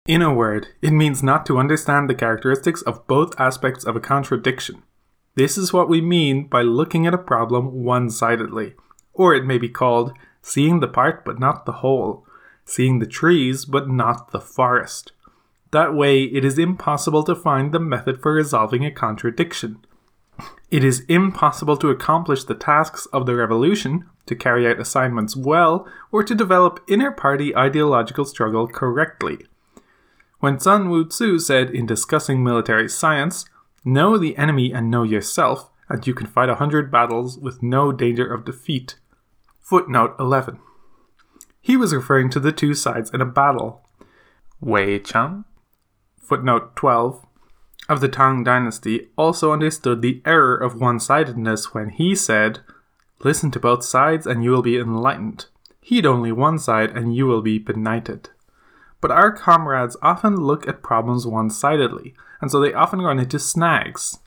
In 0.06 0.20
a 0.20 0.34
word, 0.34 0.68
it 0.82 0.90
means 0.90 1.22
not 1.22 1.46
to 1.46 1.58
understand 1.58 2.10
the 2.10 2.14
characteristics 2.14 2.82
of 2.82 3.06
both 3.06 3.40
aspects 3.40 3.84
of 3.84 3.96
a 3.96 4.00
contradiction. 4.00 4.82
This 5.34 5.56
is 5.56 5.72
what 5.72 5.88
we 5.88 6.00
mean 6.02 6.46
by 6.46 6.62
looking 6.62 7.06
at 7.06 7.14
a 7.14 7.18
problem 7.18 7.82
one 7.84 8.10
sidedly, 8.10 8.74
or 9.14 9.34
it 9.34 9.46
may 9.46 9.58
be 9.58 9.68
called 9.68 10.12
seeing 10.42 10.80
the 10.80 10.88
part 10.88 11.24
but 11.24 11.38
not 11.38 11.64
the 11.64 11.80
whole, 11.80 12.23
seeing 12.64 12.98
the 12.98 13.06
trees 13.06 13.64
but 13.64 13.88
not 13.88 14.30
the 14.30 14.40
forest. 14.40 15.12
That 15.70 15.94
way, 15.94 16.22
it 16.22 16.44
is 16.44 16.58
impossible 16.58 17.24
to 17.24 17.34
find 17.34 17.72
the 17.72 17.80
method 17.80 18.22
for 18.22 18.32
resolving 18.32 18.84
a 18.84 18.90
contradiction. 18.90 19.84
It 20.70 20.84
is 20.84 21.04
impossible 21.08 21.76
to 21.78 21.90
accomplish 21.90 22.44
the 22.44 22.54
tasks 22.54 23.06
of 23.12 23.26
the 23.26 23.34
revolution, 23.34 24.04
to 24.26 24.34
carry 24.34 24.66
out 24.68 24.80
assignments 24.80 25.36
well, 25.36 25.86
or 26.10 26.22
to 26.22 26.34
develop 26.34 26.82
inner 26.88 27.10
party 27.10 27.54
ideological 27.56 28.24
struggle 28.24 28.66
correctly. 28.66 29.46
When 30.40 30.58
Sun 30.58 30.90
Wu 30.90 31.04
Tzu 31.04 31.38
said 31.38 31.70
in 31.70 31.86
discussing 31.86 32.42
military 32.42 32.88
science, 32.88 33.44
Know 33.84 34.16
the 34.16 34.36
enemy 34.36 34.72
and 34.72 34.90
know 34.90 35.02
yourself, 35.02 35.70
and 35.88 36.06
you 36.06 36.14
can 36.14 36.26
fight 36.26 36.48
a 36.48 36.54
hundred 36.56 36.90
battles 36.90 37.38
with 37.38 37.62
no 37.62 37.92
danger 37.92 38.26
of 38.26 38.44
defeat. 38.44 38.96
Footnote 39.60 40.14
11. 40.18 40.58
He 41.64 41.78
was 41.78 41.94
referring 41.94 42.28
to 42.28 42.40
the 42.40 42.52
two 42.52 42.74
sides 42.74 43.08
in 43.08 43.22
a 43.22 43.24
battle. 43.24 43.80
Wei 44.60 44.98
Cheng. 44.98 45.46
Footnote 46.20 46.76
12 46.76 47.24
of 47.88 48.02
the 48.02 48.08
Tang 48.08 48.44
Dynasty 48.44 49.08
also 49.16 49.50
understood 49.50 50.02
the 50.02 50.20
error 50.26 50.54
of 50.54 50.78
one 50.78 51.00
sidedness 51.00 51.72
when 51.72 51.88
he 51.88 52.14
said, 52.14 52.60
Listen 53.20 53.50
to 53.50 53.58
both 53.58 53.82
sides 53.82 54.26
and 54.26 54.44
you 54.44 54.50
will 54.50 54.60
be 54.60 54.76
enlightened. 54.76 55.46
Heed 55.80 56.04
only 56.04 56.32
one 56.32 56.58
side 56.58 56.90
and 56.90 57.16
you 57.16 57.24
will 57.24 57.40
be 57.40 57.58
benighted. 57.58 58.28
But 59.00 59.10
our 59.10 59.32
comrades 59.32 59.96
often 60.02 60.36
look 60.36 60.68
at 60.68 60.82
problems 60.82 61.26
one 61.26 61.48
sidedly, 61.48 62.12
and 62.42 62.50
so 62.50 62.60
they 62.60 62.74
often 62.74 63.00
run 63.00 63.18
into 63.18 63.38
snags. 63.38 64.18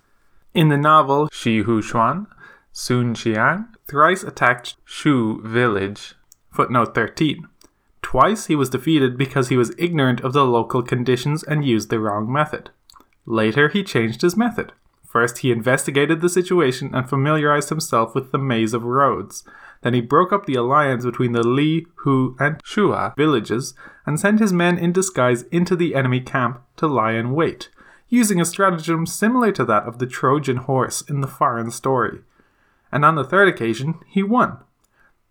In 0.55 0.69
the 0.69 0.77
novel 0.77 1.29
Shui 1.31 1.61
Hu 1.61 1.83
Chuan, 1.83 2.25
Sung 2.71 3.13
Chiang 3.13 3.67
thrice 3.87 4.23
attacked 4.23 4.75
Shu 4.85 5.39
village. 5.43 6.15
Footnote 6.57 6.95
13. 6.95 7.47
Twice 8.01 8.47
he 8.47 8.55
was 8.55 8.71
defeated 8.71 9.15
because 9.15 9.49
he 9.49 9.57
was 9.57 9.75
ignorant 9.77 10.21
of 10.21 10.33
the 10.33 10.43
local 10.43 10.81
conditions 10.81 11.43
and 11.43 11.63
used 11.63 11.91
the 11.91 11.99
wrong 11.99 12.33
method. 12.33 12.71
Later, 13.27 13.69
he 13.69 13.83
changed 13.83 14.23
his 14.23 14.35
method. 14.35 14.73
First, 15.05 15.37
he 15.39 15.51
investigated 15.51 16.19
the 16.19 16.29
situation 16.29 16.95
and 16.95 17.07
familiarized 17.07 17.69
himself 17.69 18.15
with 18.15 18.31
the 18.31 18.39
maze 18.39 18.73
of 18.73 18.81
roads. 18.85 19.43
Then 19.83 19.93
he 19.93 20.01
broke 20.01 20.33
up 20.33 20.47
the 20.47 20.55
alliance 20.55 21.05
between 21.05 21.33
the 21.33 21.45
Li, 21.45 21.85
Hu, 21.97 22.35
and 22.39 22.59
Shua 22.63 23.13
villages 23.15 23.75
and 24.07 24.19
sent 24.19 24.39
his 24.39 24.51
men 24.51 24.79
in 24.79 24.91
disguise 24.91 25.43
into 25.51 25.75
the 25.75 25.93
enemy 25.93 26.21
camp 26.21 26.63
to 26.77 26.87
lie 26.87 27.13
in 27.13 27.35
wait, 27.35 27.69
using 28.09 28.41
a 28.41 28.45
stratagem 28.45 29.05
similar 29.05 29.51
to 29.51 29.65
that 29.65 29.83
of 29.83 29.99
the 29.99 30.07
Trojan 30.07 30.57
horse 30.57 31.01
in 31.01 31.21
the 31.21 31.27
foreign 31.27 31.69
story. 31.69 32.21
And 32.91 33.05
on 33.05 33.13
the 33.13 33.23
third 33.23 33.47
occasion, 33.47 33.99
he 34.07 34.23
won. 34.23 34.57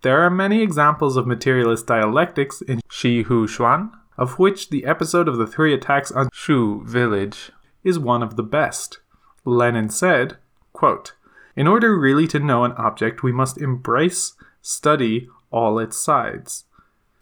There 0.02 0.20
are 0.20 0.30
many 0.30 0.62
examples 0.62 1.16
of 1.16 1.26
materialist 1.26 1.86
dialectics 1.86 2.60
in 2.62 2.80
Shui 2.88 3.24
Hu 3.24 3.48
Chuan, 3.48 3.92
of 4.18 4.38
which 4.38 4.70
the 4.70 4.84
episode 4.84 5.28
of 5.28 5.36
the 5.36 5.46
three 5.46 5.74
attacks 5.74 6.12
on 6.12 6.28
Shu 6.32 6.82
village 6.84 7.50
is 7.82 7.98
one 7.98 8.22
of 8.22 8.36
the 8.36 8.42
best. 8.42 9.00
Lenin 9.44 9.88
said, 9.88 10.36
quote, 10.72 11.14
In 11.54 11.66
order 11.66 11.98
really 11.98 12.26
to 12.28 12.38
know 12.38 12.64
an 12.64 12.72
object, 12.72 13.22
we 13.22 13.32
must 13.32 13.58
embrace, 13.58 14.34
study 14.60 15.28
all 15.50 15.78
its 15.78 15.96
sides, 15.96 16.64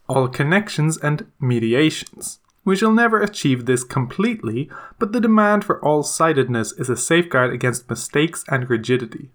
all 0.07 0.27
connections 0.27 0.97
and 0.97 1.31
mediations. 1.39 2.39
We 2.65 2.75
shall 2.75 2.91
never 2.91 3.21
achieve 3.21 3.65
this 3.65 3.83
completely, 3.83 4.69
but 4.97 5.11
the 5.11 5.21
demand 5.21 5.63
for 5.63 5.83
all 5.85 6.01
sidedness 6.01 6.71
is 6.73 6.89
a 6.89 6.97
safeguard 6.97 7.53
against 7.53 7.89
mistakes 7.89 8.43
and 8.49 8.69
rigidity. 8.69 9.29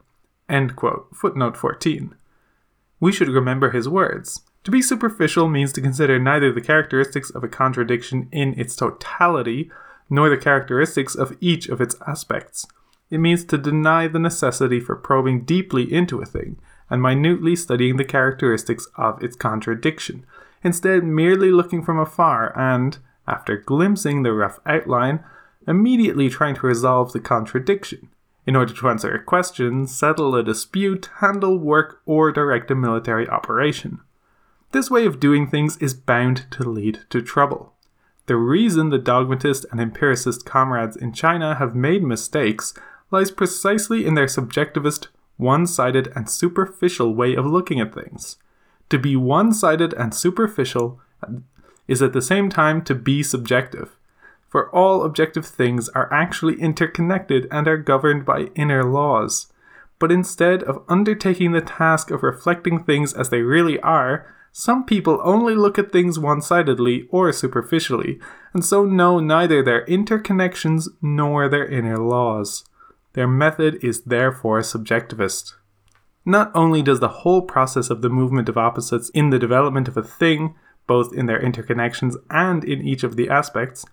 End 0.49 0.75
quote. 0.75 1.09
Footnote 1.14 1.56
14. 1.56 2.16
We 3.00 3.12
should 3.12 3.28
remember 3.28 3.71
his 3.71 3.88
words. 3.88 4.42
To 4.64 4.71
be 4.71 4.83
superficial 4.83 5.49
means 5.49 5.73
to 5.73 5.80
consider 5.80 6.19
neither 6.19 6.52
the 6.52 6.61
characteristics 6.61 7.30
of 7.30 7.42
a 7.42 7.49
contradiction 7.49 8.28
in 8.30 8.59
its 8.61 8.76
totality, 8.76 9.71
nor 10.11 10.28
the 10.28 10.37
characteristics 10.37 11.14
of 11.14 11.37
each 11.40 11.69
of 11.69 11.80
its 11.80 11.97
aspects. 12.07 12.66
It 13.11 13.19
means 13.19 13.45
to 13.47 13.59
deny 13.59 14.07
the 14.07 14.19
necessity 14.19 14.80
for 14.80 14.97
probing 14.97 15.45
deeply 15.45 15.90
into 15.90 16.21
a 16.21 16.26
thing 16.26 16.59
and 16.90 17.00
minutely 17.00 17.57
studying 17.57 17.97
the 17.97 18.04
characteristics 18.04 18.87
of 18.97 19.23
its 19.23 19.37
contradiction, 19.37 20.26
instead, 20.62 21.04
merely 21.04 21.50
looking 21.50 21.83
from 21.83 21.99
afar 21.99 22.57
and, 22.59 22.99
after 23.26 23.57
glimpsing 23.57 24.23
the 24.23 24.33
rough 24.33 24.61
outline, 24.66 25.25
immediately 25.66 26.28
trying 26.28 26.57
to 26.57 26.66
resolve 26.66 27.12
the 27.12 27.21
contradiction, 27.21 28.09
in 28.50 28.57
order 28.57 28.75
to 28.75 28.88
answer 28.88 29.14
a 29.14 29.23
question, 29.23 29.87
settle 29.87 30.35
a 30.35 30.42
dispute, 30.42 31.09
handle 31.21 31.57
work, 31.57 32.00
or 32.04 32.33
direct 32.33 32.69
a 32.69 32.75
military 32.75 33.28
operation. 33.28 34.00
This 34.73 34.90
way 34.90 35.07
of 35.07 35.21
doing 35.21 35.47
things 35.47 35.76
is 35.76 35.95
bound 35.95 36.47
to 36.50 36.64
lead 36.64 36.99
to 37.11 37.23
trouble. 37.23 37.75
The 38.26 38.35
reason 38.35 38.88
the 38.88 38.99
dogmatist 38.99 39.66
and 39.71 39.80
empiricist 39.80 40.45
comrades 40.45 40.97
in 40.97 41.12
China 41.12 41.54
have 41.54 41.76
made 41.76 42.02
mistakes 42.02 42.75
lies 43.12 43.30
precisely 43.30 44.04
in 44.04 44.14
their 44.14 44.26
subjectivist, 44.26 45.07
one 45.37 45.64
sided, 45.64 46.12
and 46.16 46.28
superficial 46.28 47.14
way 47.14 47.37
of 47.37 47.47
looking 47.47 47.78
at 47.78 47.95
things. 47.95 48.37
To 48.88 48.99
be 48.99 49.14
one 49.14 49.52
sided 49.52 49.92
and 49.95 50.12
superficial 50.12 51.00
is 51.87 52.02
at 52.02 52.12
the 52.12 52.21
same 52.21 52.50
time 52.50 52.83
to 52.83 52.97
be 52.97 53.23
subjective, 53.23 53.97
for 54.50 54.69
all 54.75 55.04
objective 55.04 55.47
things 55.47 55.88
are 55.90 56.12
actually 56.12 56.61
interconnected 56.61 57.47
and 57.50 57.66
are 57.69 57.78
governed 57.78 58.25
by 58.26 58.50
inner 58.57 58.83
laws. 58.83 59.50
But 60.00 60.11
instead 60.11 60.62
of 60.64 60.83
undertaking 60.88 61.52
the 61.52 61.61
task 61.61 62.11
of 62.11 62.23
reflecting 62.23 62.83
things 62.83 63.14
as 63.14 63.30
they 63.30 63.42
really 63.42 63.78
are, 63.80 64.26
some 64.52 64.85
people 64.85 65.21
only 65.23 65.54
look 65.54 65.78
at 65.78 65.92
things 65.92 66.19
one 66.19 66.40
sidedly 66.40 67.07
or 67.11 67.33
superficially, 67.33 68.19
and 68.52 68.64
so 68.64 68.85
know 68.85 69.21
neither 69.21 69.62
their 69.62 69.87
interconnections 69.87 70.88
nor 71.00 71.49
their 71.49 71.66
inner 71.66 71.97
laws. 71.97 72.64
Their 73.12 73.28
method 73.28 73.85
is 73.85 74.02
therefore 74.02 74.61
subjectivist. 74.61 75.54
Not 76.25 76.50
only 76.54 76.83
does 76.83 76.99
the 76.99 77.09
whole 77.09 77.42
process 77.42 77.90
of 77.90 78.02
the 78.02 78.11
movement 78.11 78.49
of 78.49 78.59
opposites 78.59 79.11
in 79.11 79.30
the 79.30 79.38
development 79.38 79.87
of 79.87 79.97
a 79.97 80.02
thing 80.02 80.57
both 80.87 81.14
in 81.14 81.26
their 81.26 81.40
interconnections 81.40 82.16
and 82.30 82.64
in 82.64 82.83
each 82.83 83.04
of 83.04 83.14
the 83.14 83.30
aspects, 83.30 83.85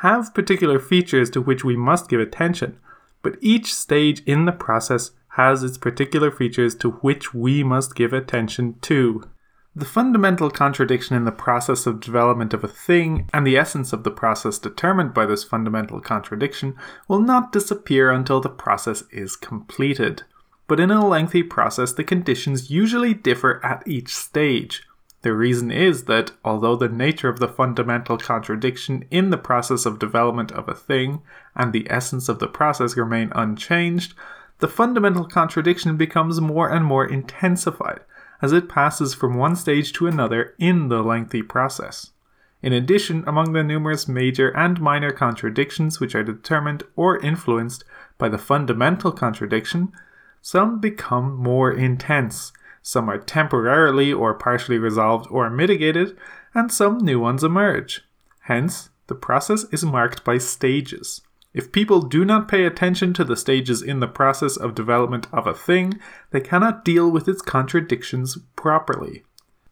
have 0.00 0.34
particular 0.34 0.78
features 0.78 1.30
to 1.30 1.40
which 1.40 1.64
we 1.64 1.76
must 1.76 2.08
give 2.08 2.20
attention, 2.20 2.78
but 3.22 3.36
each 3.40 3.74
stage 3.74 4.22
in 4.26 4.44
the 4.44 4.52
process 4.52 5.12
has 5.30 5.62
its 5.62 5.78
particular 5.78 6.30
features 6.30 6.74
to 6.74 6.90
which 6.90 7.34
we 7.34 7.62
must 7.62 7.94
give 7.94 8.12
attention 8.12 8.74
too. 8.80 9.22
The 9.74 9.84
fundamental 9.84 10.50
contradiction 10.50 11.16
in 11.16 11.24
the 11.24 11.32
process 11.32 11.86
of 11.86 12.00
development 12.00 12.54
of 12.54 12.64
a 12.64 12.68
thing 12.68 13.28
and 13.34 13.46
the 13.46 13.58
essence 13.58 13.92
of 13.92 14.04
the 14.04 14.10
process 14.10 14.58
determined 14.58 15.12
by 15.12 15.26
this 15.26 15.44
fundamental 15.44 16.00
contradiction 16.00 16.74
will 17.08 17.20
not 17.20 17.52
disappear 17.52 18.10
until 18.10 18.40
the 18.40 18.48
process 18.48 19.04
is 19.10 19.36
completed. 19.36 20.22
But 20.66 20.80
in 20.80 20.90
a 20.90 21.06
lengthy 21.06 21.42
process, 21.42 21.92
the 21.92 22.04
conditions 22.04 22.70
usually 22.70 23.12
differ 23.12 23.60
at 23.62 23.86
each 23.86 24.16
stage. 24.16 24.82
The 25.26 25.34
reason 25.34 25.72
is 25.72 26.04
that, 26.04 26.30
although 26.44 26.76
the 26.76 26.88
nature 26.88 27.28
of 27.28 27.40
the 27.40 27.48
fundamental 27.48 28.16
contradiction 28.16 29.06
in 29.10 29.30
the 29.30 29.36
process 29.36 29.84
of 29.84 29.98
development 29.98 30.52
of 30.52 30.68
a 30.68 30.74
thing 30.74 31.20
and 31.56 31.72
the 31.72 31.84
essence 31.90 32.28
of 32.28 32.38
the 32.38 32.46
process 32.46 32.96
remain 32.96 33.32
unchanged, 33.34 34.14
the 34.60 34.68
fundamental 34.68 35.24
contradiction 35.24 35.96
becomes 35.96 36.40
more 36.40 36.70
and 36.72 36.84
more 36.84 37.04
intensified 37.04 38.02
as 38.40 38.52
it 38.52 38.68
passes 38.68 39.14
from 39.14 39.34
one 39.34 39.56
stage 39.56 39.92
to 39.94 40.06
another 40.06 40.54
in 40.60 40.90
the 40.90 41.02
lengthy 41.02 41.42
process. 41.42 42.12
In 42.62 42.72
addition, 42.72 43.24
among 43.26 43.52
the 43.52 43.64
numerous 43.64 44.06
major 44.06 44.56
and 44.56 44.80
minor 44.80 45.10
contradictions 45.10 45.98
which 45.98 46.14
are 46.14 46.22
determined 46.22 46.84
or 46.94 47.18
influenced 47.18 47.82
by 48.16 48.28
the 48.28 48.38
fundamental 48.38 49.10
contradiction, 49.10 49.90
some 50.40 50.78
become 50.78 51.34
more 51.36 51.72
intense 51.72 52.52
some 52.86 53.10
are 53.10 53.18
temporarily 53.18 54.12
or 54.12 54.32
partially 54.32 54.78
resolved 54.78 55.26
or 55.28 55.50
mitigated, 55.50 56.16
and 56.54 56.70
some 56.70 56.98
new 56.98 57.18
ones 57.18 57.42
emerge. 57.42 58.04
Hence, 58.42 58.90
the 59.08 59.14
process 59.16 59.64
is 59.72 59.84
marked 59.84 60.22
by 60.22 60.38
stages. 60.38 61.20
If 61.52 61.72
people 61.72 62.00
do 62.00 62.24
not 62.24 62.46
pay 62.46 62.64
attention 62.64 63.12
to 63.14 63.24
the 63.24 63.34
stages 63.34 63.82
in 63.82 63.98
the 63.98 64.06
process 64.06 64.56
of 64.56 64.76
development 64.76 65.26
of 65.32 65.48
a 65.48 65.52
thing, 65.52 65.98
they 66.30 66.40
cannot 66.40 66.84
deal 66.84 67.10
with 67.10 67.26
its 67.26 67.42
contradictions 67.42 68.38
properly. 68.54 69.24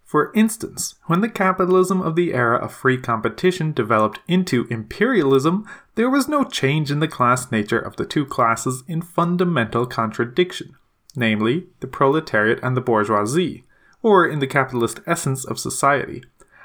For 0.05 0.33
instance, 0.35 0.97
when 1.05 1.21
the 1.21 1.29
capitalism 1.29 2.03
of 2.03 2.17
the 2.17 2.35
era 2.35 2.59
of 2.59 2.75
free 2.75 2.99
competition 2.99 3.73
developed 3.73 4.19
into 4.27 4.67
imperialism, 4.71 5.69
there 5.95 6.11
was 6.11 6.27
no 6.27 6.43
change 6.43 6.91
in 6.91 6.99
the 6.99 7.07
class 7.07 7.53
nature 7.53 7.79
of 7.79 7.95
the 7.95 8.07
two 8.07 8.27
classes 8.27 8.83
in 8.89 9.03
fundamental 9.03 9.87
contradiction 9.87 10.75
namely, 11.17 11.67
the 11.81 11.87
proletariat 11.87 12.59
and 12.63 12.77
the 12.77 12.81
bourgeoisie, 12.81 13.65
or 14.03 14.27
in 14.27 14.39
the 14.39 14.47
capitalist 14.47 15.01
essence 15.07 15.45
of 15.45 15.59
society. 15.59 16.23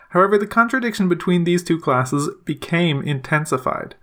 However, 0.10 0.38
the 0.38 0.48
contradiction 0.48 1.08
between 1.08 1.44
these 1.44 1.64
two 1.64 1.80
classes 1.80 2.30
became 2.46 3.02
intensified. 3.02 3.96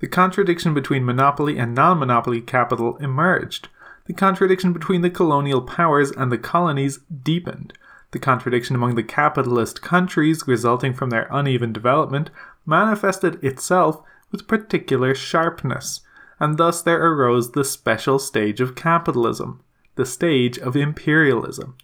The 0.00 0.08
contradiction 0.08 0.74
between 0.74 1.04
monopoly 1.04 1.58
and 1.58 1.74
non 1.74 1.98
monopoly 1.98 2.40
capital 2.42 2.96
emerged. 2.98 3.68
The 4.06 4.12
contradiction 4.12 4.74
between 4.74 5.00
the 5.00 5.08
colonial 5.10 5.62
powers 5.62 6.10
and 6.10 6.30
the 6.30 6.38
colonies 6.38 6.98
deepened. 7.22 7.72
The 8.10 8.18
contradiction 8.18 8.76
among 8.76 8.94
the 8.94 9.02
capitalist 9.02 9.80
countries 9.80 10.46
resulting 10.46 10.92
from 10.92 11.10
their 11.10 11.26
uneven 11.30 11.72
development 11.72 12.30
manifested 12.66 13.42
itself 13.42 14.02
with 14.30 14.46
particular 14.46 15.14
sharpness, 15.14 16.02
and 16.38 16.58
thus 16.58 16.82
there 16.82 17.02
arose 17.02 17.52
the 17.52 17.64
special 17.64 18.18
stage 18.18 18.60
of 18.60 18.74
capitalism 18.74 19.60
the 19.96 20.06
stage 20.06 20.58
of 20.58 20.76
imperialism. 20.76 21.76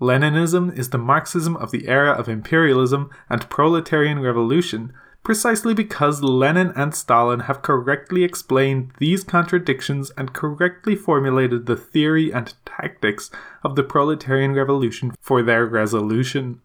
Leninism 0.00 0.76
is 0.76 0.90
the 0.90 0.98
Marxism 0.98 1.56
of 1.56 1.70
the 1.70 1.88
era 1.88 2.10
of 2.10 2.28
imperialism 2.28 3.10
and 3.30 3.48
proletarian 3.48 4.20
revolution, 4.20 4.92
precisely 5.22 5.72
because 5.72 6.22
Lenin 6.22 6.72
and 6.76 6.94
Stalin 6.94 7.40
have 7.40 7.62
correctly 7.62 8.24
explained 8.24 8.92
these 8.98 9.24
contradictions 9.24 10.10
and 10.18 10.34
correctly 10.34 10.94
formulated 10.94 11.66
the 11.66 11.76
theory 11.76 12.32
and 12.32 12.54
tactics 12.66 13.30
of 13.62 13.76
the 13.76 13.82
proletarian 13.82 14.52
revolution 14.52 15.12
for 15.20 15.42
their 15.42 15.64
resolution. 15.64 16.60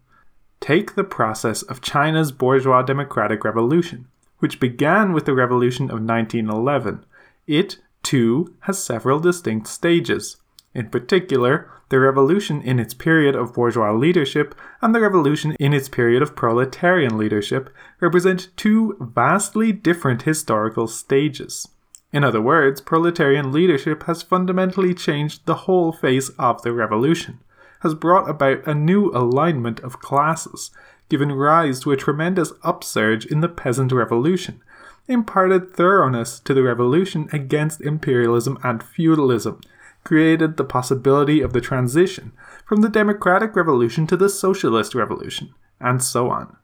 Take 0.60 0.96
the 0.96 1.06
process 1.06 1.62
of 1.62 1.82
China's 1.82 2.34
bourgeois 2.34 2.82
democratic 2.82 3.46
revolution, 3.46 4.08
which 4.40 4.60
began 4.60 5.14
with 5.14 5.26
the 5.26 5.34
revolution 5.34 5.86
of 5.86 6.02
1911. 6.04 7.06
It, 7.48 7.78
too, 8.04 8.56
has 8.62 8.84
several 8.84 9.20
distinct 9.20 9.68
stages. 9.68 10.38
In 10.74 10.90
particular, 10.90 11.70
the 11.90 12.00
revolution 12.00 12.62
in 12.62 12.80
its 12.80 12.94
period 12.94 13.36
of 13.36 13.54
bourgeois 13.54 13.92
leadership 13.92 14.54
and 14.82 14.94
the 14.94 15.02
revolution 15.02 15.56
in 15.60 15.74
its 15.74 15.90
period 15.90 16.22
of 16.22 16.36
proletarian 16.36 17.18
leadership 17.18 17.70
represent 18.00 18.50
two 18.56 18.96
vastly 19.00 19.72
different 19.72 20.22
historical 20.22 20.88
stages. 20.88 21.68
In 22.12 22.24
other 22.24 22.42
words, 22.42 22.82
proletarian 22.82 23.52
leadership 23.52 24.04
has 24.04 24.24
fundamentally 24.24 24.94
changed 24.94 25.46
the 25.46 25.66
whole 25.66 25.92
face 25.92 26.30
of 26.40 26.62
the 26.62 26.74
revolution, 26.74 27.40
has 27.82 27.94
brought 27.94 28.30
about 28.30 28.66
a 28.68 28.76
new 28.76 29.12
alignment 29.12 29.80
of 29.82 30.00
classes, 30.00 30.72
given 31.08 31.32
rise 31.32 31.80
to 31.80 31.92
a 31.92 31.98
tremendous 31.98 32.52
upsurge 32.64 33.26
in 33.26 33.42
the 33.42 33.50
peasant 33.50 33.92
revolution, 33.92 34.62
imparted 35.08 35.74
thoroughness 35.74 36.40
to 36.40 36.54
the 36.54 36.64
revolution 36.64 37.28
against 37.34 37.82
imperialism 37.82 38.60
and 38.64 38.84
feudalism, 38.84 39.60
created 40.04 40.58
the 40.58 40.64
possibility 40.64 41.42
of 41.42 41.54
the 41.54 41.62
transition 41.62 42.32
from 42.66 42.82
the 42.82 42.90
democratic 42.90 43.56
revolution 43.56 44.08
to 44.08 44.18
the 44.18 44.30
socialist 44.30 44.96
revolution, 44.96 45.54
and 45.80 46.04
so 46.04 46.30
on. 46.30 46.56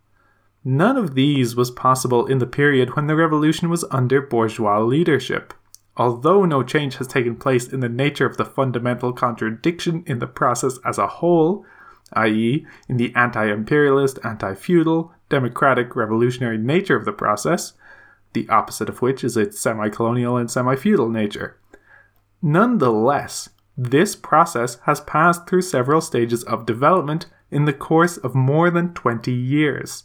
None 0.63 0.97
of 0.97 1.13
these 1.13 1.55
was 1.55 1.69
possible 1.69 2.25
in 2.25 2.39
the 2.39 2.47
period 2.47 2.95
when 2.95 3.05
the 3.05 3.15
revolution 3.15 3.69
was 3.69 3.85
under 3.91 4.19
bourgeois 4.19 4.79
leadership. 4.79 5.53
Although 5.95 6.43
no 6.45 6.63
change 6.63 6.97
has 6.97 7.07
taken 7.07 7.35
place 7.35 7.71
in 7.71 7.79
the 7.79 7.89
nature 7.89 8.25
of 8.25 8.37
the 8.37 8.45
fundamental 8.45 9.13
contradiction 9.13 10.03
in 10.07 10.19
the 10.19 10.27
process 10.27 10.79
as 10.83 10.97
a 10.97 11.07
whole, 11.07 11.65
i.e., 12.13 12.65
in 12.89 12.97
the 12.97 13.13
anti 13.15 13.45
imperialist, 13.45 14.19
anti 14.23 14.55
feudal, 14.55 15.13
democratic 15.29 15.95
revolutionary 15.95 16.57
nature 16.57 16.95
of 16.95 17.05
the 17.05 17.13
process, 17.13 17.73
the 18.33 18.49
opposite 18.49 18.89
of 18.89 19.01
which 19.01 19.23
is 19.23 19.37
its 19.37 19.59
semi 19.59 19.89
colonial 19.89 20.35
and 20.35 20.49
semi 20.51 20.75
feudal 20.75 21.09
nature. 21.09 21.57
Nonetheless, 22.47 23.49
this 23.75 24.15
process 24.15 24.77
has 24.83 25.01
passed 25.01 25.47
through 25.47 25.63
several 25.63 25.99
stages 25.99 26.43
of 26.43 26.67
development 26.67 27.25
in 27.49 27.65
the 27.65 27.73
course 27.73 28.17
of 28.17 28.35
more 28.35 28.69
than 28.69 28.93
20 28.93 29.31
years. 29.31 30.03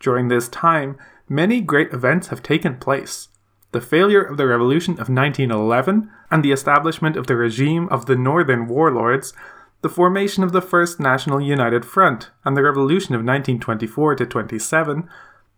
During 0.00 0.28
this 0.28 0.48
time, 0.48 0.96
many 1.28 1.60
great 1.60 1.92
events 1.92 2.28
have 2.28 2.42
taken 2.42 2.78
place. 2.78 3.28
The 3.72 3.82
failure 3.82 4.22
of 4.22 4.38
the 4.38 4.46
revolution 4.46 4.92
of 4.94 5.10
1911 5.10 6.10
and 6.30 6.42
the 6.42 6.50
establishment 6.52 7.14
of 7.14 7.26
the 7.26 7.36
regime 7.36 7.90
of 7.90 8.06
the 8.06 8.16
northern 8.16 8.68
warlords, 8.68 9.34
the 9.82 9.90
formation 9.90 10.42
of 10.42 10.52
the 10.52 10.62
First 10.62 10.98
National 10.98 11.42
United 11.42 11.84
Front 11.84 12.30
and 12.42 12.56
the 12.56 12.62
revolution 12.62 13.14
of 13.14 13.18
1924 13.18 14.14
to 14.14 14.24
27, 14.24 15.10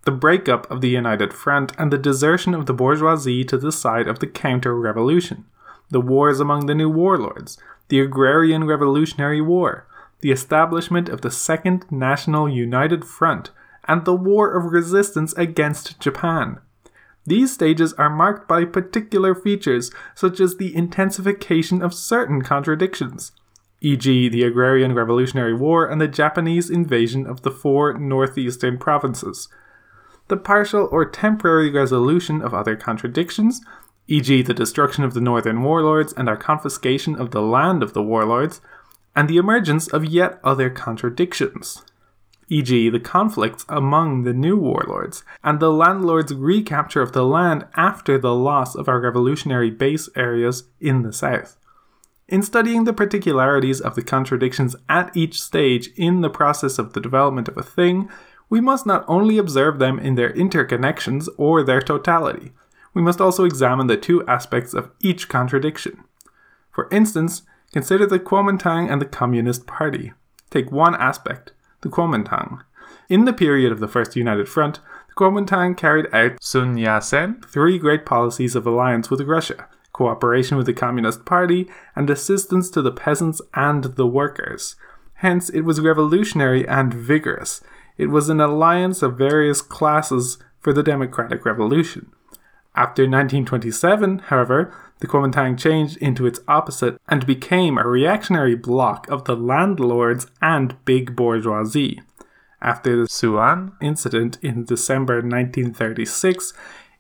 the 0.03 0.11
breakup 0.11 0.69
of 0.69 0.81
the 0.81 0.89
United 0.89 1.33
Front 1.33 1.71
and 1.79 1.93
the 1.93 1.97
desertion 1.97 2.55
of 2.55 2.67
the 2.67 2.75
bourgeoisie 2.75 3.45
to 3.45 3.57
the 3.57 3.71
side 3.71 4.09
of 4.09 4.19
the 4.19 4.27
counter 4.27 4.75
revolution 4.75 5.45
the 5.91 6.01
wars 6.01 6.41
among 6.41 6.67
the 6.67 6.75
new 6.75 6.91
warlords, 6.91 7.59
the 7.89 8.01
Agrarian 8.01 8.65
Revolutionary 8.65 9.41
War, 9.41 9.87
the 10.21 10.33
establishment 10.33 11.09
of 11.09 11.21
the 11.21 11.31
Second 11.31 11.85
National 11.91 12.49
United 12.49 13.05
Front, 13.05 13.51
and 13.87 14.05
the 14.05 14.15
War 14.15 14.53
of 14.53 14.73
Resistance 14.73 15.33
against 15.35 16.01
Japan. 16.01 16.59
These 17.27 17.53
stages 17.53 17.93
are 17.95 18.11
marked 18.11 18.49
by 18.49 18.65
particular 18.65 19.35
features, 19.35 19.91
such 20.15 20.41
as 20.41 20.57
the 20.57 20.75
intensification 20.75 21.83
of 21.83 21.95
certain 21.95 22.43
contradictions, 22.43 23.33
e.g., 23.81 24.29
the 24.29 24.43
Agrarian 24.43 24.95
Revolutionary 24.95 25.55
War 25.55 25.87
and 25.87 26.01
the 26.01 26.09
Japanese 26.09 26.71
invasion 26.71 27.27
of 27.27 27.43
the 27.43 27.51
four 27.51 27.97
northeastern 27.99 28.79
provinces, 28.79 29.49
the 30.29 30.37
partial 30.37 30.89
or 30.91 31.05
temporary 31.05 31.71
resolution 31.71 32.43
of 32.43 32.55
other 32.55 32.77
contradictions, 32.77 33.61
e.g., 34.07 34.43
the 34.43 34.55
destruction 34.55 35.05
of 35.05 35.15
the 35.15 35.21
northern 35.21 35.63
warlords 35.63 36.13
and 36.13 36.29
our 36.29 36.37
confiscation 36.37 37.17
of 37.17 37.31
the 37.31 37.43
land 37.43 37.83
of 37.83 37.95
the 37.95 38.03
warlords, 38.03 38.61
and 39.17 39.29
the 39.29 39.37
emergence 39.37 39.87
of 39.89 40.05
yet 40.05 40.39
other 40.45 40.69
contradictions, 40.69 41.83
e.g., 42.49 42.91
the 42.91 43.01
conflicts 43.01 43.65
among 43.69 44.25
the 44.25 44.33
new 44.33 44.57
warlords, 44.57 45.25
and 45.43 45.61
the 45.61 45.73
landlords' 45.73 46.35
recapture 46.35 47.01
of 47.01 47.13
the 47.13 47.25
land 47.25 47.65
after 47.77 48.19
the 48.19 48.35
loss 48.35 48.75
of 48.75 48.89
our 48.89 49.01
revolutionary 49.01 49.71
base 49.71 50.09
areas 50.17 50.65
in 50.81 51.03
the 51.03 51.13
south. 51.13 51.57
In 52.29 52.43
studying 52.43 52.85
the 52.85 52.93
particularities 52.93 53.81
of 53.81 53.95
the 53.95 54.03
contradictions 54.03 54.75
at 54.89 55.15
each 55.17 55.41
stage 55.41 55.91
in 55.97 56.23
the 56.23 56.31
process 56.31 56.79
of 56.79 56.93
the 56.93 57.01
development 57.01 57.49
of 57.49 57.57
a 57.57 57.63
thing, 57.63 58.09
we 58.49 58.61
must 58.61 58.87
not 58.87 59.05
only 59.09 59.39
observe 59.39 59.79
them 59.79 59.99
in 59.99 60.15
their 60.15 60.33
interconnections 60.33 61.29
or 61.37 61.63
their 61.63 61.83
totality, 61.83 62.53
we 62.95 63.03
must 63.03 63.21
also 63.21 63.45
examine 63.45 63.89
the 63.89 63.97
two 63.97 64.27
aspects 64.27 64.73
of 64.73 64.91
each 65.01 65.29
contradiction. 65.29 66.05
For 66.71 66.89
instance, 66.91 67.43
consider 67.73 68.07
the 68.07 68.19
Kuomintang 68.19 68.91
and 68.91 69.01
the 69.01 69.07
Communist 69.07 69.67
Party. 69.67 70.13
Take 70.51 70.73
one 70.73 70.95
aspect, 70.95 71.53
the 71.83 71.89
Kuomintang. 71.89 72.63
In 73.09 73.25
the 73.25 73.33
period 73.33 73.73
of 73.73 73.81
the 73.81 73.89
First 73.89 74.17
United 74.17 74.49
Front, 74.49 74.81
the 75.09 75.15
Kuomintang 75.15 75.77
carried 75.77 76.07
out 76.15 76.43
Sun 76.43 76.79
Yat-sen 76.79 77.43
three 77.47 77.79
great 77.79 78.07
policies 78.07 78.57
of 78.57 78.67
alliance 78.67 79.11
with 79.11 79.21
Russia 79.21 79.69
cooperation 79.95 80.59
with 80.59 80.67
the 80.67 80.75
Communist 80.75 81.25
Party, 81.25 81.71
and 81.97 82.11
assistance 82.11 82.69
to 82.69 82.83
the 82.83 82.93
peasants 82.93 83.41
and 83.55 83.85
the 83.85 84.07
workers. 84.07 84.77
Hence, 85.15 85.49
it 85.49 85.63
was 85.63 85.81
revolutionary 85.81 86.69
and 86.69 86.93
vigorous. 86.93 87.63
It 87.97 88.09
was 88.09 88.29
an 88.29 88.41
alliance 88.41 89.01
of 89.03 89.17
various 89.17 89.63
classes 89.63 90.37
for 90.61 90.75
the 90.75 90.83
democratic 90.83 91.47
revolution. 91.47 92.11
After 92.77 93.03
1927, 93.03 94.19
however, 94.31 94.75
the 94.99 95.07
Kuomintang 95.07 95.59
changed 95.59 95.97
into 95.99 96.27
its 96.27 96.41
opposite 96.49 97.01
and 97.09 97.27
became 97.27 97.79
a 97.79 97.87
reactionary 97.87 98.55
bloc 98.55 99.09
of 99.09 99.25
the 99.25 99.37
landlords 99.37 100.27
and 100.43 100.77
big 100.85 101.15
bourgeoisie. 101.15 102.03
After 102.61 102.97
the 102.97 103.09
Sian 103.09 103.73
incident 103.81 104.39
in 104.43 104.65
December 104.65 105.17
1936, 105.17 106.53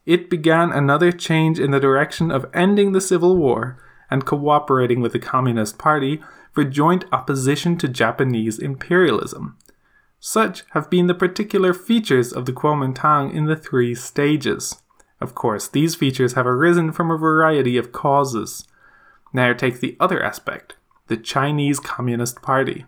it 0.06 0.28
began 0.28 0.70
another 0.70 1.10
change 1.10 1.58
in 1.58 1.70
the 1.70 1.80
direction 1.80 2.30
of 2.30 2.46
ending 2.52 2.92
the 2.92 3.00
civil 3.00 3.36
war 3.36 3.78
and 4.10 4.26
cooperating 4.26 5.00
with 5.00 5.12
the 5.12 5.18
Communist 5.18 5.78
Party 5.78 6.20
for 6.52 6.62
joint 6.62 7.04
opposition 7.10 7.76
to 7.78 7.88
Japanese 7.88 8.58
imperialism. 8.58 9.56
Such 10.20 10.64
have 10.70 10.88
been 10.88 11.06
the 11.06 11.14
particular 11.14 11.74
features 11.74 12.32
of 12.32 12.46
the 12.46 12.52
Kuomintang 12.52 13.34
in 13.34 13.46
the 13.46 13.56
three 13.56 13.94
stages. 13.94 14.82
Of 15.24 15.34
course, 15.34 15.68
these 15.68 15.94
features 15.94 16.34
have 16.34 16.46
arisen 16.46 16.92
from 16.92 17.10
a 17.10 17.16
variety 17.16 17.78
of 17.78 17.92
causes. 17.92 18.66
Now 19.32 19.54
take 19.54 19.80
the 19.80 19.96
other 19.98 20.22
aspect 20.22 20.74
the 21.06 21.16
Chinese 21.16 21.80
Communist 21.80 22.42
Party. 22.42 22.84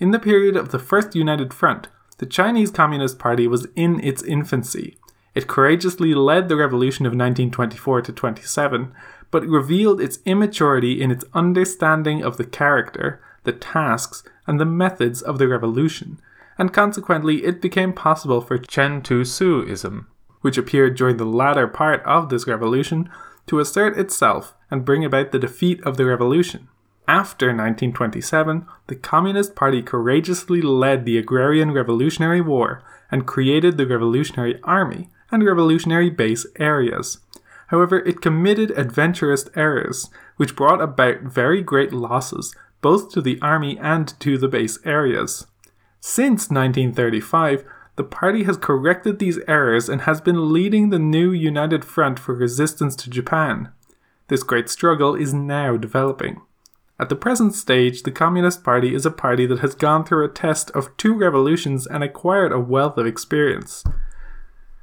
In 0.00 0.10
the 0.10 0.18
period 0.18 0.56
of 0.56 0.70
the 0.70 0.80
First 0.80 1.14
United 1.14 1.54
Front, 1.54 1.86
the 2.16 2.26
Chinese 2.26 2.72
Communist 2.72 3.16
Party 3.20 3.46
was 3.46 3.68
in 3.76 4.00
its 4.02 4.24
infancy. 4.24 4.96
It 5.36 5.46
courageously 5.46 6.14
led 6.14 6.48
the 6.48 6.56
revolution 6.56 7.06
of 7.06 7.10
1924 7.10 8.02
to 8.02 8.12
27, 8.12 8.92
but 9.30 9.46
revealed 9.46 10.00
its 10.00 10.18
immaturity 10.24 11.00
in 11.00 11.12
its 11.12 11.24
understanding 11.32 12.24
of 12.24 12.38
the 12.38 12.44
character, 12.44 13.20
the 13.44 13.52
tasks, 13.52 14.24
and 14.48 14.58
the 14.58 14.64
methods 14.64 15.22
of 15.22 15.38
the 15.38 15.46
revolution, 15.46 16.18
and 16.58 16.72
consequently 16.72 17.44
it 17.44 17.62
became 17.62 17.92
possible 17.92 18.40
for 18.40 18.58
Chen 18.58 19.00
Tu-hsiuism 19.00 20.06
which 20.40 20.58
appeared 20.58 20.96
during 20.96 21.16
the 21.16 21.24
latter 21.24 21.66
part 21.66 22.02
of 22.04 22.28
this 22.28 22.46
revolution, 22.46 23.08
to 23.46 23.58
assert 23.60 23.96
itself 23.96 24.54
and 24.70 24.84
bring 24.84 25.04
about 25.04 25.32
the 25.32 25.38
defeat 25.38 25.82
of 25.82 25.96
the 25.96 26.04
revolution. 26.04 26.68
After 27.06 27.46
1927, 27.46 28.66
the 28.86 28.96
Communist 28.96 29.54
Party 29.54 29.82
courageously 29.82 30.60
led 30.60 31.04
the 31.04 31.16
Agrarian 31.16 31.72
Revolutionary 31.72 32.42
War 32.42 32.82
and 33.10 33.26
created 33.26 33.76
the 33.76 33.86
Revolutionary 33.86 34.60
Army 34.62 35.08
and 35.30 35.44
revolutionary 35.44 36.10
base 36.10 36.46
areas. 36.58 37.18
However, 37.68 38.00
it 38.00 38.20
committed 38.20 38.70
adventurous 38.72 39.48
errors, 39.56 40.10
which 40.36 40.56
brought 40.56 40.80
about 40.80 41.22
very 41.22 41.62
great 41.62 41.92
losses 41.92 42.54
both 42.80 43.10
to 43.12 43.20
the 43.20 43.40
army 43.42 43.78
and 43.78 44.18
to 44.20 44.38
the 44.38 44.48
base 44.48 44.78
areas. 44.84 45.46
Since 46.00 46.50
1935, 46.50 47.64
the 47.98 48.04
party 48.04 48.44
has 48.44 48.56
corrected 48.56 49.18
these 49.18 49.40
errors 49.48 49.88
and 49.88 50.02
has 50.02 50.20
been 50.20 50.52
leading 50.52 50.88
the 50.88 51.00
new 51.00 51.32
United 51.32 51.84
Front 51.84 52.20
for 52.20 52.32
resistance 52.32 52.94
to 52.94 53.10
Japan. 53.10 53.72
This 54.28 54.44
great 54.44 54.70
struggle 54.70 55.16
is 55.16 55.34
now 55.34 55.76
developing. 55.76 56.40
At 57.00 57.08
the 57.08 57.16
present 57.16 57.56
stage, 57.56 58.04
the 58.04 58.12
Communist 58.12 58.62
Party 58.62 58.94
is 58.94 59.04
a 59.04 59.10
party 59.10 59.46
that 59.46 59.58
has 59.58 59.74
gone 59.74 60.04
through 60.04 60.24
a 60.24 60.28
test 60.32 60.70
of 60.70 60.96
two 60.96 61.12
revolutions 61.12 61.88
and 61.88 62.04
acquired 62.04 62.52
a 62.52 62.60
wealth 62.60 62.98
of 62.98 63.06
experience. 63.06 63.82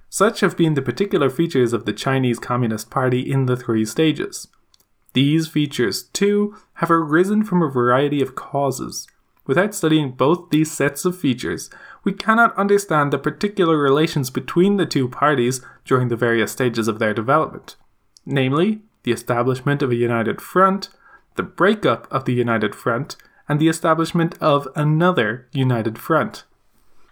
Such 0.10 0.42
have 0.42 0.58
been 0.58 0.74
the 0.74 0.82
particular 0.82 1.30
features 1.30 1.72
of 1.72 1.86
the 1.86 1.94
Chinese 1.94 2.38
Communist 2.38 2.90
Party 2.90 3.22
in 3.22 3.46
the 3.46 3.56
three 3.56 3.86
stages. 3.86 4.50
These 5.14 5.48
features, 5.48 6.04
too, 6.04 6.58
have 6.76 6.92
arisen 6.92 7.46
from 7.46 7.62
a 7.62 7.72
variety 7.72 8.22
of 8.22 8.36
causes. 8.36 9.08
Without 9.48 9.76
studying 9.76 10.12
both 10.12 10.50
these 10.50 10.72
sets 10.72 11.06
of 11.06 11.18
features, 11.18 11.70
we 12.06 12.14
cannot 12.14 12.56
understand 12.56 13.12
the 13.12 13.18
particular 13.18 13.78
relations 13.78 14.30
between 14.30 14.78
the 14.78 14.86
two 14.86 15.10
parties 15.10 15.60
during 15.84 16.08
the 16.08 16.16
various 16.16 16.52
stages 16.52 16.88
of 16.88 17.00
their 17.00 17.14
development, 17.14 17.76
namely, 18.26 18.82
the 19.04 19.12
establishment 19.12 19.82
of 19.82 19.92
a 19.92 19.96
united 19.96 20.40
front, 20.40 20.90
the 21.36 21.44
breakup 21.44 22.08
of 22.12 22.26
the 22.26 22.34
united 22.34 22.76
front, 22.76 23.18
and 23.50 23.60
the 23.60 23.68
establishment 23.68 24.36
of 24.40 24.68
another 24.76 25.48
united 25.52 25.98
front. 25.98 26.44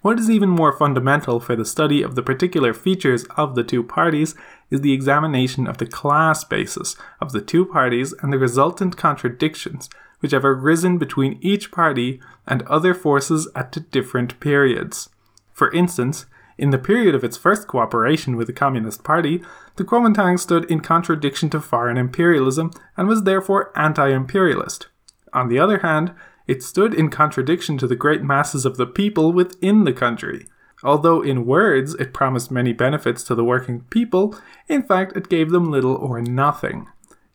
What 0.02 0.20
is 0.20 0.30
even 0.30 0.50
more 0.50 0.78
fundamental 0.78 1.40
for 1.40 1.56
the 1.56 1.66
study 1.66 2.04
of 2.04 2.16
the 2.16 2.24
particular 2.24 2.74
features 2.74 3.24
of 3.38 3.56
the 3.56 3.64
two 3.64 3.84
parties 3.84 4.36
is 4.70 4.82
the 4.82 4.94
examination 4.94 5.66
of 5.66 5.78
the 5.78 5.86
class 5.88 6.44
basis 6.44 6.96
of 7.20 7.32
the 7.32 7.42
two 7.42 7.66
parties 7.66 8.14
and 8.22 8.32
the 8.32 8.38
resultant 8.38 8.98
contradictions 8.98 9.90
which 10.24 10.32
have 10.32 10.46
arisen 10.46 10.98
between 10.98 11.38
each 11.42 11.70
party 11.70 12.22
and 12.48 12.62
other 12.64 12.94
forces 12.94 13.46
at 13.58 13.92
different 13.92 14.40
periods. 14.40 15.10
For 15.52 15.70
instance, 15.74 16.28
in 16.58 16.70
the 16.70 16.78
period 16.78 17.14
of 17.14 17.26
its 17.26 17.36
first 17.36 17.68
cooperation 17.68 18.38
with 18.38 18.48
the 18.48 18.54
Communist 18.54 19.04
Party, 19.04 19.44
the 19.76 19.84
Kuomintang 19.84 20.40
stood 20.40 20.64
in 20.72 20.80
contradiction 20.80 21.50
to 21.50 21.60
foreign 21.60 21.98
imperialism 21.98 22.72
and 22.96 23.10
was 23.10 23.24
therefore 23.24 23.78
anti 23.78 24.08
imperialist. 24.08 24.88
On 25.34 25.50
the 25.50 25.60
other 25.60 25.80
hand, 25.80 26.14
it 26.48 26.64
stood 26.64 26.94
in 26.94 27.10
contradiction 27.10 27.78
to 27.80 27.88
the 27.88 27.98
great 27.98 28.24
masses 28.24 28.66
of 28.66 28.78
the 28.78 28.88
people 28.88 29.34
within 29.34 29.84
the 29.84 29.92
country. 29.92 30.48
Although 30.86 31.22
in 31.22 31.46
words 31.46 31.96
it 31.96 32.14
promised 32.14 32.50
many 32.50 32.72
benefits 32.72 33.26
to 33.26 33.36
the 33.36 33.44
working 33.44 33.82
people, 33.90 34.38
in 34.70 34.84
fact 34.84 35.18
it 35.18 35.28
gave 35.28 35.52
them 35.52 35.70
little 35.70 35.96
or 35.96 36.22
nothing. 36.22 36.88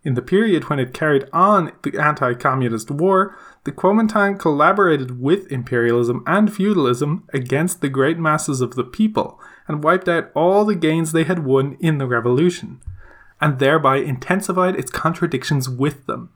In 0.08 0.14
the 0.14 0.22
period 0.22 0.70
when 0.70 0.78
it 0.78 0.94
carried 0.94 1.28
on 1.34 1.70
the 1.82 1.98
anti 1.98 2.32
communist 2.32 2.90
war, 2.90 3.36
the 3.64 3.72
Kuomintang 3.72 4.38
collaborated 4.38 5.20
with 5.20 5.52
imperialism 5.52 6.24
and 6.26 6.50
feudalism 6.50 7.28
against 7.34 7.82
the 7.82 7.90
great 7.90 8.18
masses 8.18 8.62
of 8.62 8.74
the 8.74 8.84
people 8.84 9.38
and 9.66 9.84
wiped 9.84 10.08
out 10.08 10.30
all 10.34 10.64
the 10.64 10.74
gains 10.74 11.12
they 11.12 11.24
had 11.24 11.44
won 11.44 11.76
in 11.78 11.98
the 11.98 12.06
revolution, 12.06 12.80
and 13.38 13.58
thereby 13.58 13.98
intensified 13.98 14.76
its 14.76 14.90
contradictions 14.90 15.68
with 15.68 16.06
them. 16.06 16.30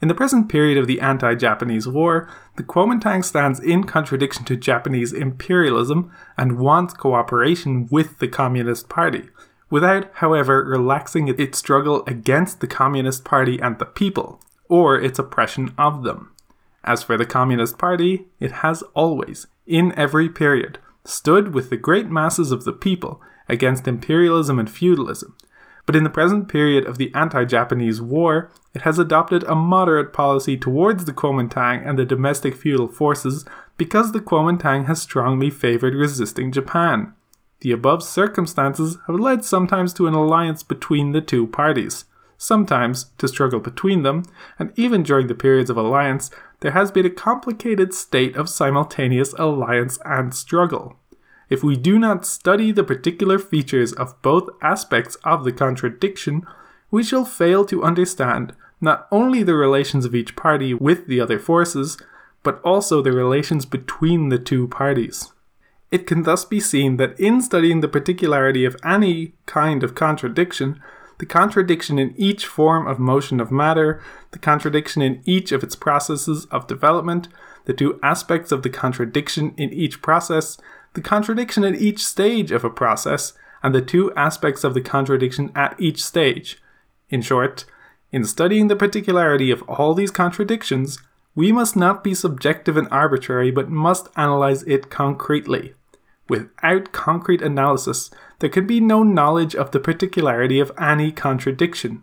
In 0.00 0.06
the 0.06 0.14
present 0.14 0.48
period 0.48 0.78
of 0.78 0.86
the 0.86 1.00
anti 1.00 1.34
Japanese 1.34 1.88
war, 1.88 2.28
the 2.54 2.62
Kuomintang 2.62 3.24
stands 3.24 3.58
in 3.58 3.82
contradiction 3.82 4.44
to 4.44 4.56
Japanese 4.56 5.12
imperialism 5.12 6.12
and 6.38 6.60
wants 6.60 6.94
cooperation 6.94 7.88
with 7.90 8.20
the 8.20 8.28
Communist 8.28 8.88
Party, 8.88 9.30
without, 9.70 10.10
however, 10.14 10.64
relaxing 10.64 11.28
its 11.28 11.58
struggle 11.58 12.04
against 12.06 12.60
the 12.60 12.66
Communist 12.66 13.24
Party 13.24 13.58
and 13.60 13.78
the 13.78 13.84
people, 13.84 14.40
or 14.68 15.00
its 15.00 15.18
oppression 15.18 15.74
of 15.76 16.02
them. 16.02 16.32
As 16.84 17.02
for 17.02 17.16
the 17.16 17.26
Communist 17.26 17.78
Party, 17.78 18.26
it 18.38 18.52
has 18.52 18.82
always, 18.94 19.46
in 19.66 19.92
every 19.98 20.28
period, 20.28 20.78
stood 21.04 21.52
with 21.54 21.70
the 21.70 21.76
great 21.76 22.08
masses 22.08 22.52
of 22.52 22.64
the 22.64 22.72
people 22.72 23.20
against 23.48 23.88
imperialism 23.88 24.58
and 24.58 24.70
feudalism, 24.70 25.36
but 25.86 25.94
in 25.94 26.02
the 26.04 26.10
present 26.10 26.48
period 26.48 26.84
of 26.84 26.98
the 26.98 27.12
anti 27.14 27.44
Japanese 27.44 28.00
war, 28.02 28.50
it 28.74 28.82
has 28.82 28.98
adopted 28.98 29.44
a 29.44 29.54
moderate 29.54 30.12
policy 30.12 30.56
towards 30.56 31.04
the 31.04 31.12
Kuomintang 31.12 31.88
and 31.88 31.98
the 31.98 32.04
domestic 32.04 32.54
feudal 32.54 32.88
forces 32.88 33.44
because 33.76 34.12
the 34.12 34.20
Kuomintang 34.20 34.86
has 34.86 35.00
strongly 35.00 35.48
favored 35.48 35.94
resisting 35.94 36.50
Japan. 36.50 37.14
The 37.60 37.72
above 37.72 38.02
circumstances 38.02 38.98
have 39.06 39.18
led 39.18 39.44
sometimes 39.44 39.94
to 39.94 40.06
an 40.06 40.14
alliance 40.14 40.62
between 40.62 41.12
the 41.12 41.20
two 41.20 41.46
parties, 41.46 42.04
sometimes 42.36 43.06
to 43.18 43.28
struggle 43.28 43.60
between 43.60 44.02
them, 44.02 44.24
and 44.58 44.72
even 44.76 45.02
during 45.02 45.26
the 45.26 45.34
periods 45.34 45.70
of 45.70 45.76
alliance, 45.76 46.30
there 46.60 46.72
has 46.72 46.90
been 46.90 47.06
a 47.06 47.10
complicated 47.10 47.94
state 47.94 48.36
of 48.36 48.48
simultaneous 48.48 49.32
alliance 49.34 49.98
and 50.04 50.34
struggle. 50.34 50.96
If 51.48 51.62
we 51.62 51.76
do 51.76 51.98
not 51.98 52.26
study 52.26 52.72
the 52.72 52.84
particular 52.84 53.38
features 53.38 53.92
of 53.92 54.20
both 54.20 54.48
aspects 54.60 55.16
of 55.24 55.44
the 55.44 55.52
contradiction, 55.52 56.46
we 56.90 57.02
shall 57.02 57.24
fail 57.24 57.64
to 57.66 57.84
understand 57.84 58.54
not 58.80 59.06
only 59.10 59.42
the 59.42 59.54
relations 59.54 60.04
of 60.04 60.14
each 60.14 60.36
party 60.36 60.74
with 60.74 61.06
the 61.06 61.20
other 61.20 61.38
forces, 61.38 61.96
but 62.42 62.60
also 62.62 63.00
the 63.00 63.12
relations 63.12 63.64
between 63.64 64.28
the 64.28 64.38
two 64.38 64.68
parties. 64.68 65.32
It 65.90 66.06
can 66.06 66.24
thus 66.24 66.44
be 66.44 66.60
seen 66.60 66.96
that 66.96 67.18
in 67.18 67.40
studying 67.40 67.80
the 67.80 67.88
particularity 67.88 68.64
of 68.64 68.76
any 68.84 69.34
kind 69.46 69.82
of 69.82 69.94
contradiction, 69.94 70.80
the 71.18 71.26
contradiction 71.26 71.98
in 71.98 72.14
each 72.16 72.46
form 72.46 72.86
of 72.86 72.98
motion 72.98 73.40
of 73.40 73.50
matter, 73.50 74.02
the 74.32 74.38
contradiction 74.38 75.00
in 75.00 75.22
each 75.24 75.52
of 75.52 75.62
its 75.62 75.76
processes 75.76 76.46
of 76.46 76.66
development, 76.66 77.28
the 77.64 77.72
two 77.72 77.98
aspects 78.02 78.52
of 78.52 78.62
the 78.62 78.70
contradiction 78.70 79.54
in 79.56 79.72
each 79.72 80.02
process, 80.02 80.58
the 80.94 81.00
contradiction 81.00 81.64
at 81.64 81.74
each 81.76 82.04
stage 82.04 82.50
of 82.50 82.64
a 82.64 82.70
process, 82.70 83.32
and 83.62 83.74
the 83.74 83.82
two 83.82 84.12
aspects 84.14 84.64
of 84.64 84.74
the 84.74 84.80
contradiction 84.80 85.50
at 85.54 85.74
each 85.78 86.04
stage. 86.04 86.60
In 87.08 87.22
short, 87.22 87.64
in 88.12 88.24
studying 88.24 88.68
the 88.68 88.76
particularity 88.76 89.50
of 89.50 89.62
all 89.62 89.94
these 89.94 90.10
contradictions, 90.10 90.98
we 91.36 91.52
must 91.52 91.76
not 91.76 92.02
be 92.02 92.14
subjective 92.14 92.76
and 92.76 92.88
arbitrary, 92.90 93.50
but 93.50 93.68
must 93.68 94.08
analyze 94.16 94.62
it 94.62 94.90
concretely. 94.90 95.74
Without 96.28 96.90
concrete 96.92 97.42
analysis, 97.42 98.10
there 98.40 98.50
can 98.50 98.66
be 98.66 98.80
no 98.80 99.02
knowledge 99.02 99.54
of 99.54 99.70
the 99.70 99.78
particularity 99.78 100.58
of 100.58 100.72
any 100.80 101.12
contradiction. 101.12 102.02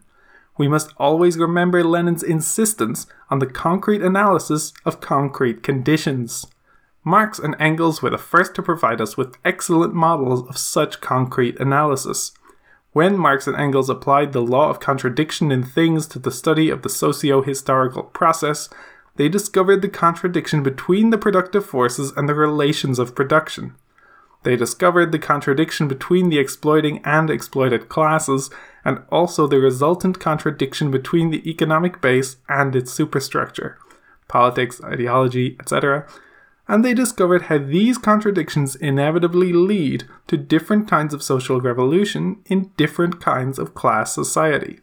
We 0.57 0.67
must 0.67 0.93
always 0.97 1.37
remember 1.37 1.83
Lenin's 1.83 2.21
insistence 2.21 3.07
on 3.31 3.39
the 3.39 3.47
concrete 3.47 4.03
analysis 4.03 4.71
of 4.85 5.01
concrete 5.01 5.63
conditions. 5.63 6.45
Marx 7.03 7.39
and 7.39 7.55
Engels 7.59 8.01
were 8.01 8.11
the 8.11 8.17
first 8.19 8.53
to 8.55 8.61
provide 8.61 9.01
us 9.01 9.17
with 9.17 9.37
excellent 9.43 9.95
models 9.95 10.47
of 10.47 10.59
such 10.59 11.01
concrete 11.01 11.59
analysis. 11.59 12.31
When 12.91 13.17
Marx 13.17 13.47
and 13.47 13.57
Engels 13.57 13.89
applied 13.89 14.31
the 14.31 14.43
law 14.43 14.69
of 14.69 14.79
contradiction 14.79 15.51
in 15.51 15.63
things 15.63 16.05
to 16.07 16.19
the 16.19 16.31
study 16.31 16.69
of 16.69 16.83
the 16.83 16.89
socio 16.89 17.41
historical 17.41 18.03
process, 18.03 18.69
they 19.15 19.29
discovered 19.29 19.81
the 19.81 19.89
contradiction 19.89 20.63
between 20.63 21.09
the 21.09 21.17
productive 21.17 21.65
forces 21.65 22.11
and 22.15 22.27
the 22.27 22.33
relations 22.33 22.99
of 22.99 23.15
production. 23.15 23.75
They 24.43 24.55
discovered 24.55 25.11
the 25.11 25.19
contradiction 25.19 25.87
between 25.87 26.29
the 26.29 26.39
exploiting 26.39 26.99
and 27.05 27.29
exploited 27.29 27.87
classes, 27.87 28.49
and 28.83 29.03
also 29.09 29.47
the 29.47 29.59
resultant 29.59 30.19
contradiction 30.19 30.91
between 30.91 31.29
the 31.29 31.49
economic 31.49 32.01
base 32.01 32.37
and 32.49 32.75
its 32.75 32.91
superstructure 32.91 33.77
politics, 34.27 34.81
ideology, 34.83 35.55
etc 35.59 36.07
and 36.67 36.83
they 36.83 36.93
discovered 36.93 37.43
how 37.43 37.57
these 37.57 37.97
contradictions 37.97 38.75
inevitably 38.75 39.51
lead 39.51 40.05
to 40.27 40.37
different 40.37 40.87
kinds 40.87 41.13
of 41.13 41.23
social 41.23 41.59
revolution 41.59 42.37
in 42.45 42.71
different 42.77 43.19
kinds 43.19 43.59
of 43.59 43.75
class 43.75 44.13
society. 44.13 44.79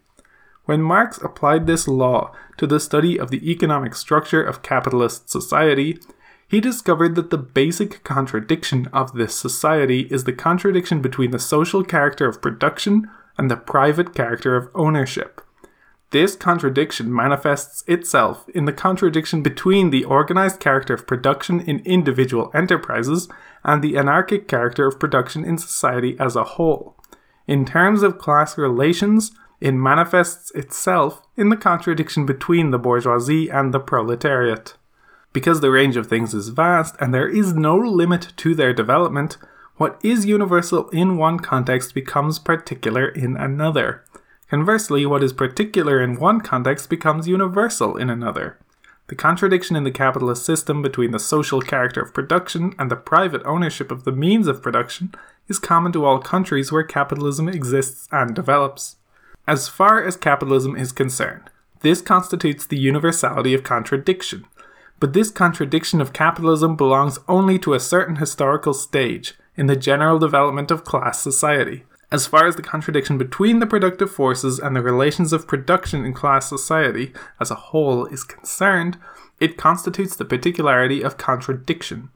When 0.67 0.83
Marx 0.83 1.19
applied 1.19 1.67
this 1.67 1.89
law 1.89 2.33
to 2.61 2.67
the 2.67 2.79
study 2.79 3.19
of 3.19 3.31
the 3.31 3.51
economic 3.51 3.95
structure 3.95 4.43
of 4.43 4.63
capitalist 4.63 5.31
society, 5.31 5.99
he 6.47 6.61
discovered 6.61 7.15
that 7.15 7.31
the 7.31 7.39
basic 7.39 8.05
contradiction 8.05 8.87
of 8.93 9.15
this 9.15 9.35
society 9.35 10.01
is 10.11 10.25
the 10.25 10.35
contradiction 10.35 11.01
between 11.01 11.31
the 11.31 11.39
social 11.39 11.83
character 11.83 12.29
of 12.29 12.43
production 12.43 13.11
and 13.39 13.51
the 13.51 13.57
private 13.57 14.15
character 14.15 14.57
of 14.57 14.69
ownership. 14.75 15.41
This 16.11 16.37
contradiction 16.37 17.15
manifests 17.15 17.83
itself 17.87 18.47
in 18.51 18.67
the 18.67 18.75
contradiction 18.75 19.43
between 19.43 19.89
the 19.89 20.05
organized 20.05 20.61
character 20.61 20.93
of 20.93 21.07
production 21.07 21.61
in 21.61 21.79
individual 21.87 22.51
enterprises 22.53 23.27
and 23.65 23.83
the 23.83 23.97
anarchic 23.97 24.49
character 24.49 24.87
of 24.87 25.01
production 25.01 25.47
in 25.47 25.57
society 25.57 26.15
as 26.21 26.37
a 26.37 26.45
whole. 26.45 26.95
In 27.47 27.65
terms 27.65 28.03
of 28.03 28.19
class 28.19 28.59
relations, 28.59 29.33
it 29.61 29.73
manifests 29.73 30.51
itself 30.51 31.23
in 31.41 31.49
the 31.49 31.57
contradiction 31.57 32.27
between 32.27 32.71
the 32.71 32.79
bourgeoisie 32.79 33.49
and 33.49 33.73
the 33.73 33.81
proletariat. 33.81 34.75
Because 35.33 35.63
the 35.63 35.71
range 35.71 35.97
of 35.97 36.07
things 36.07 36.35
is 36.35 36.51
vast 36.51 36.95
and 37.01 37.15
there 37.15 37.29
is 37.29 37.55
no 37.55 37.77
limit 37.77 38.35
to 38.37 38.55
their 38.55 38.75
development, 38.75 39.39
what 39.77 39.99
is 40.05 40.27
universal 40.27 40.91
in 40.91 41.17
one 41.17 41.39
context 41.39 41.95
becomes 41.95 42.39
particular 42.39 43.09
in 43.09 43.39
another. 43.39 44.05
Conversely, 44.51 45.07
what 45.07 45.23
is 45.23 45.33
particular 45.33 46.03
in 46.03 46.21
one 46.21 46.43
context 46.43 46.91
becomes 46.91 47.27
universal 47.27 47.97
in 47.97 48.11
another. 48.11 48.59
The 49.07 49.15
contradiction 49.15 49.77
in 49.77 49.85
the 49.85 49.91
capitalist 49.91 50.45
system 50.45 50.83
between 50.83 51.13
the 51.13 51.19
social 51.19 51.63
character 51.63 52.03
of 52.03 52.13
production 52.13 52.75
and 52.79 52.91
the 52.91 52.97
private 52.97 53.43
ownership 53.47 53.91
of 53.91 54.05
the 54.05 54.13
means 54.13 54.47
of 54.47 54.63
production 54.63 55.15
is 55.49 55.59
common 55.59 55.93
to 55.93 56.05
all 56.05 56.19
countries 56.19 56.71
where 56.71 56.85
capitalism 56.85 57.49
exists 57.49 58.09
and 58.13 58.35
develops. 58.35 58.97
As 59.51 59.67
far 59.67 60.01
as 60.01 60.17
capitalism 60.17 60.77
is 60.77 60.93
concerned, 60.93 61.51
this 61.81 62.01
constitutes 62.01 62.65
the 62.65 62.79
universality 62.79 63.53
of 63.53 63.65
contradiction. 63.65 64.45
But 65.01 65.13
this 65.13 65.33
contradiction 65.33 66.01
of 66.01 66.13
capitalism 66.13 66.77
belongs 66.77 67.19
only 67.27 67.59
to 67.59 67.75
a 67.75 67.81
certain 67.81 68.15
historical 68.15 68.73
stage 68.73 69.35
in 69.57 69.67
the 69.67 69.75
general 69.75 70.21
development 70.21 70.71
of 70.71 70.85
class 70.85 71.21
society. 71.21 71.83
As 72.13 72.29
far 72.29 72.47
as 72.47 72.55
the 72.55 72.63
contradiction 72.63 73.19
between 73.19 73.59
the 73.59 73.67
productive 73.67 74.13
forces 74.13 74.61
and 74.61 74.77
the 74.77 74.83
relations 74.83 75.33
of 75.33 75.49
production 75.49 76.05
in 76.05 76.15
class 76.15 76.49
society 76.49 77.13
as 77.41 77.51
a 77.51 77.57
whole 77.57 78.07
is 78.07 78.23
concerned, 78.23 78.99
it 79.41 79.57
constitutes 79.57 80.15
the 80.15 80.25
particularity 80.25 81.03
of 81.03 81.19
contradiction. 81.19 82.11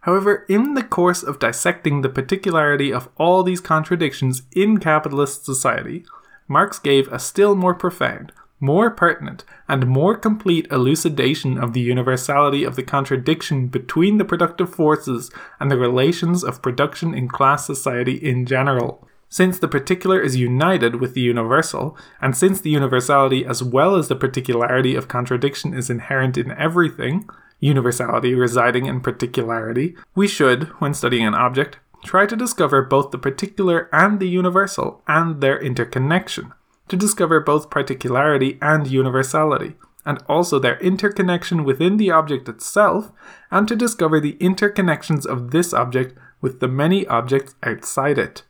However, 0.00 0.44
in 0.48 0.74
the 0.74 0.82
course 0.82 1.22
of 1.22 1.38
dissecting 1.38 2.00
the 2.00 2.08
particularity 2.08 2.92
of 2.92 3.08
all 3.16 3.44
these 3.44 3.60
contradictions 3.60 4.42
in 4.56 4.78
capitalist 4.78 5.44
society, 5.44 6.04
Marx 6.50 6.80
gave 6.80 7.06
a 7.12 7.20
still 7.20 7.54
more 7.54 7.74
profound, 7.74 8.32
more 8.58 8.90
pertinent, 8.90 9.44
and 9.68 9.86
more 9.86 10.16
complete 10.16 10.66
elucidation 10.68 11.56
of 11.56 11.74
the 11.74 11.80
universality 11.80 12.64
of 12.64 12.74
the 12.74 12.82
contradiction 12.82 13.68
between 13.68 14.18
the 14.18 14.24
productive 14.24 14.74
forces 14.74 15.30
and 15.60 15.70
the 15.70 15.78
relations 15.78 16.42
of 16.42 16.60
production 16.60 17.14
in 17.14 17.28
class 17.28 17.64
society 17.64 18.14
in 18.14 18.46
general. 18.46 19.06
Since 19.28 19.60
the 19.60 19.68
particular 19.68 20.20
is 20.20 20.34
united 20.34 20.96
with 20.96 21.14
the 21.14 21.20
universal, 21.20 21.96
and 22.20 22.36
since 22.36 22.60
the 22.60 22.70
universality 22.70 23.46
as 23.46 23.62
well 23.62 23.94
as 23.94 24.08
the 24.08 24.16
particularity 24.16 24.96
of 24.96 25.06
contradiction 25.06 25.72
is 25.72 25.88
inherent 25.88 26.36
in 26.36 26.50
everything, 26.50 27.30
universality 27.60 28.34
residing 28.34 28.86
in 28.86 29.00
particularity, 29.00 29.94
we 30.16 30.26
should, 30.26 30.64
when 30.80 30.94
studying 30.94 31.28
an 31.28 31.34
object, 31.34 31.78
try 32.04 32.26
to 32.26 32.36
discover 32.36 32.82
both 32.82 33.10
the 33.10 33.18
particular 33.18 33.88
and 33.92 34.20
the 34.20 34.28
universal 34.28 35.02
and 35.06 35.40
their 35.40 35.58
interconnection, 35.60 36.52
to 36.88 36.96
discover 36.96 37.40
both 37.40 37.70
particularity 37.70 38.58
and 38.60 38.86
universality, 38.86 39.76
and 40.04 40.22
also 40.28 40.58
their 40.58 40.78
interconnection 40.78 41.64
within 41.64 41.96
the 41.96 42.10
object 42.10 42.48
itself, 42.48 43.12
and 43.50 43.68
to 43.68 43.76
discover 43.76 44.18
the 44.18 44.34
interconnections 44.34 45.26
of 45.26 45.50
this 45.50 45.74
object 45.74 46.16
with 46.40 46.60
the 46.60 46.68
many 46.68 47.06
objects 47.06 47.54
outside 47.62 48.18
it. 48.18 48.42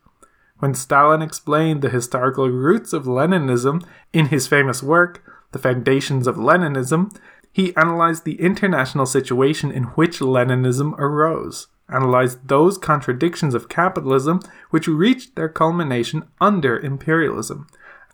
When 0.58 0.74
Stalin 0.74 1.22
explained 1.22 1.82
the 1.82 1.90
historical 1.90 2.48
roots 2.48 2.92
of 2.92 3.04
Leninism 3.04 3.82
in 4.12 4.26
his 4.26 4.46
famous 4.46 4.82
work, 4.82 5.24
The 5.52 5.58
Foundations 5.58 6.26
of 6.26 6.36
Leninism, 6.36 7.16
he 7.52 7.74
analyzed 7.76 8.24
the 8.24 8.40
international 8.40 9.06
situation 9.06 9.72
in 9.72 9.84
which 9.84 10.20
Leninism 10.20 10.94
arose, 10.98 11.66
analyzed 11.92 12.48
those 12.48 12.78
contradictions 12.78 13.54
of 13.54 13.68
capitalism 13.68 14.40
which 14.70 14.88
reached 14.88 15.36
their 15.36 15.48
culmination 15.48 16.24
under 16.40 16.78
imperialism, 16.78 17.66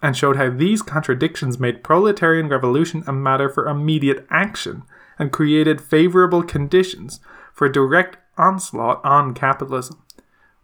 and 0.03 0.17
showed 0.17 0.37
how 0.37 0.51
these 0.51 0.83
contradictions 0.83 1.59
made 1.59 1.85
proletarian 1.85 2.49
revolution 2.49 3.03
a 3.07 3.13
matter 3.13 3.49
for 3.49 3.69
immediate 3.69 4.27
action 4.31 4.83
and 5.19 5.33
created 5.33 5.81
favorable 5.81 6.43
conditions 6.43 7.21
for 7.53 7.69
direct 7.69 8.19
onslaught 8.37 9.03
on 9.05 9.35
capitalism. 9.35 10.03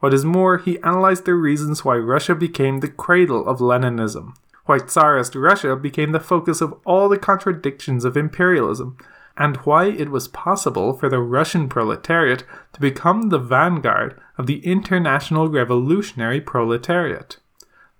What 0.00 0.12
is 0.12 0.24
more, 0.24 0.58
he 0.58 0.82
analyzed 0.82 1.24
the 1.24 1.34
reasons 1.34 1.84
why 1.84 1.96
Russia 1.96 2.34
became 2.34 2.80
the 2.80 2.88
cradle 2.88 3.48
of 3.48 3.60
Leninism, 3.60 4.34
why 4.66 4.78
Tsarist 4.78 5.34
Russia 5.34 5.76
became 5.76 6.12
the 6.12 6.20
focus 6.20 6.60
of 6.60 6.74
all 6.84 7.08
the 7.08 7.18
contradictions 7.18 8.04
of 8.04 8.16
imperialism, 8.16 8.96
and 9.36 9.56
why 9.58 9.86
it 9.86 10.10
was 10.10 10.28
possible 10.28 10.92
for 10.92 11.08
the 11.08 11.20
Russian 11.20 11.68
proletariat 11.68 12.44
to 12.72 12.80
become 12.80 13.28
the 13.28 13.38
vanguard 13.38 14.20
of 14.36 14.46
the 14.46 14.64
international 14.64 15.48
revolutionary 15.48 16.40
proletariat. 16.40 17.38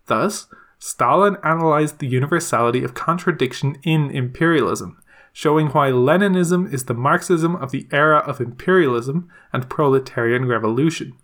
Thus, 0.06 0.46
Stalin 0.78 1.36
analyzed 1.44 1.98
the 1.98 2.08
universality 2.08 2.82
of 2.82 2.94
contradiction 2.94 3.76
in 3.82 4.10
imperialism, 4.10 5.00
showing 5.32 5.68
why 5.68 5.90
Leninism 5.90 6.72
is 6.72 6.84
the 6.84 6.94
Marxism 6.94 7.56
of 7.56 7.70
the 7.70 7.86
era 7.92 8.18
of 8.18 8.40
imperialism 8.40 9.28
and 9.52 9.70
proletarian 9.70 10.46
revolution, 10.46 11.14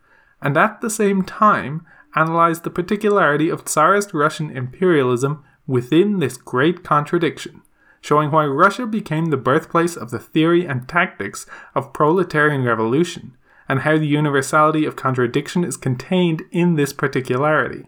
and 0.40 0.56
at 0.56 0.80
the 0.80 0.88
same 0.88 1.22
time 1.22 1.84
analyzed 2.14 2.64
the 2.64 2.70
particularity 2.70 3.48
of 3.48 3.64
Tsarist 3.64 4.14
Russian 4.14 4.50
imperialism 4.50 5.44
within 5.66 6.18
this 6.18 6.36
great 6.36 6.82
contradiction, 6.82 7.62
showing 8.08 8.30
why 8.30 8.46
Russia 8.46 8.86
became 8.86 9.26
the 9.26 9.36
birthplace 9.36 9.94
of 9.94 10.10
the 10.10 10.18
theory 10.18 10.64
and 10.64 10.88
tactics 10.88 11.44
of 11.74 11.92
proletarian 11.92 12.64
revolution, 12.64 13.36
and 13.68 13.80
how 13.80 13.98
the 13.98 14.06
universality 14.06 14.86
of 14.86 14.96
contradiction 14.96 15.62
is 15.62 15.76
contained 15.76 16.42
in 16.50 16.74
this 16.74 16.94
particularity. 16.94 17.84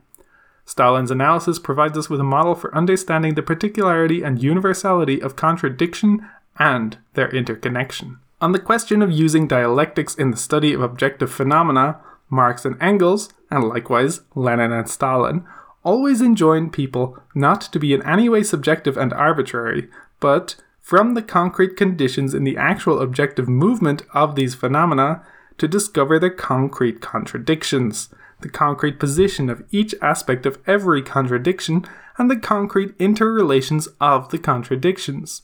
Stalin's 0.66 1.10
analysis 1.10 1.58
provides 1.58 1.96
us 1.96 2.10
with 2.10 2.20
a 2.20 2.34
model 2.36 2.54
for 2.54 2.76
understanding 2.76 3.34
the 3.34 3.42
particularity 3.42 4.22
and 4.22 4.42
universality 4.42 5.22
of 5.22 5.36
contradiction 5.36 6.28
and 6.58 6.98
their 7.14 7.34
interconnection. 7.34 8.18
On 8.42 8.52
the 8.52 8.58
question 8.58 9.00
of 9.00 9.10
using 9.10 9.48
dialectics 9.48 10.14
in 10.14 10.32
the 10.32 10.36
study 10.36 10.74
of 10.74 10.82
objective 10.82 11.32
phenomena, 11.32 11.98
Marx 12.28 12.66
and 12.66 12.76
Engels, 12.78 13.30
and 13.50 13.64
likewise 13.64 14.20
Lenin 14.34 14.70
and 14.70 14.88
Stalin, 14.88 15.46
always 15.82 16.20
enjoined 16.20 16.74
people 16.74 17.16
not 17.34 17.62
to 17.62 17.78
be 17.78 17.94
in 17.94 18.06
any 18.06 18.28
way 18.28 18.42
subjective 18.42 18.98
and 18.98 19.14
arbitrary, 19.14 19.88
but 20.20 20.56
from 20.80 21.14
the 21.14 21.22
concrete 21.22 21.76
conditions 21.76 22.34
in 22.34 22.44
the 22.44 22.56
actual 22.56 23.00
objective 23.00 23.48
movement 23.48 24.02
of 24.14 24.34
these 24.34 24.54
phenomena 24.54 25.22
to 25.58 25.68
discover 25.68 26.18
the 26.18 26.30
concrete 26.30 27.00
contradictions, 27.00 28.08
the 28.40 28.48
concrete 28.48 28.98
position 28.98 29.50
of 29.50 29.62
each 29.70 29.94
aspect 30.00 30.46
of 30.46 30.58
every 30.66 31.02
contradiction, 31.02 31.84
and 32.16 32.30
the 32.30 32.36
concrete 32.36 32.94
interrelations 32.98 33.88
of 34.00 34.30
the 34.30 34.38
contradictions. 34.38 35.42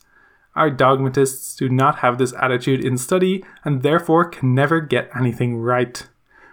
Our 0.54 0.70
dogmatists 0.70 1.54
do 1.54 1.68
not 1.68 1.98
have 1.98 2.18
this 2.18 2.32
attitude 2.34 2.84
in 2.84 2.96
study 2.96 3.44
and 3.64 3.82
therefore 3.82 4.24
can 4.24 4.54
never 4.54 4.80
get 4.80 5.10
anything 5.14 5.58
right. 5.58 6.06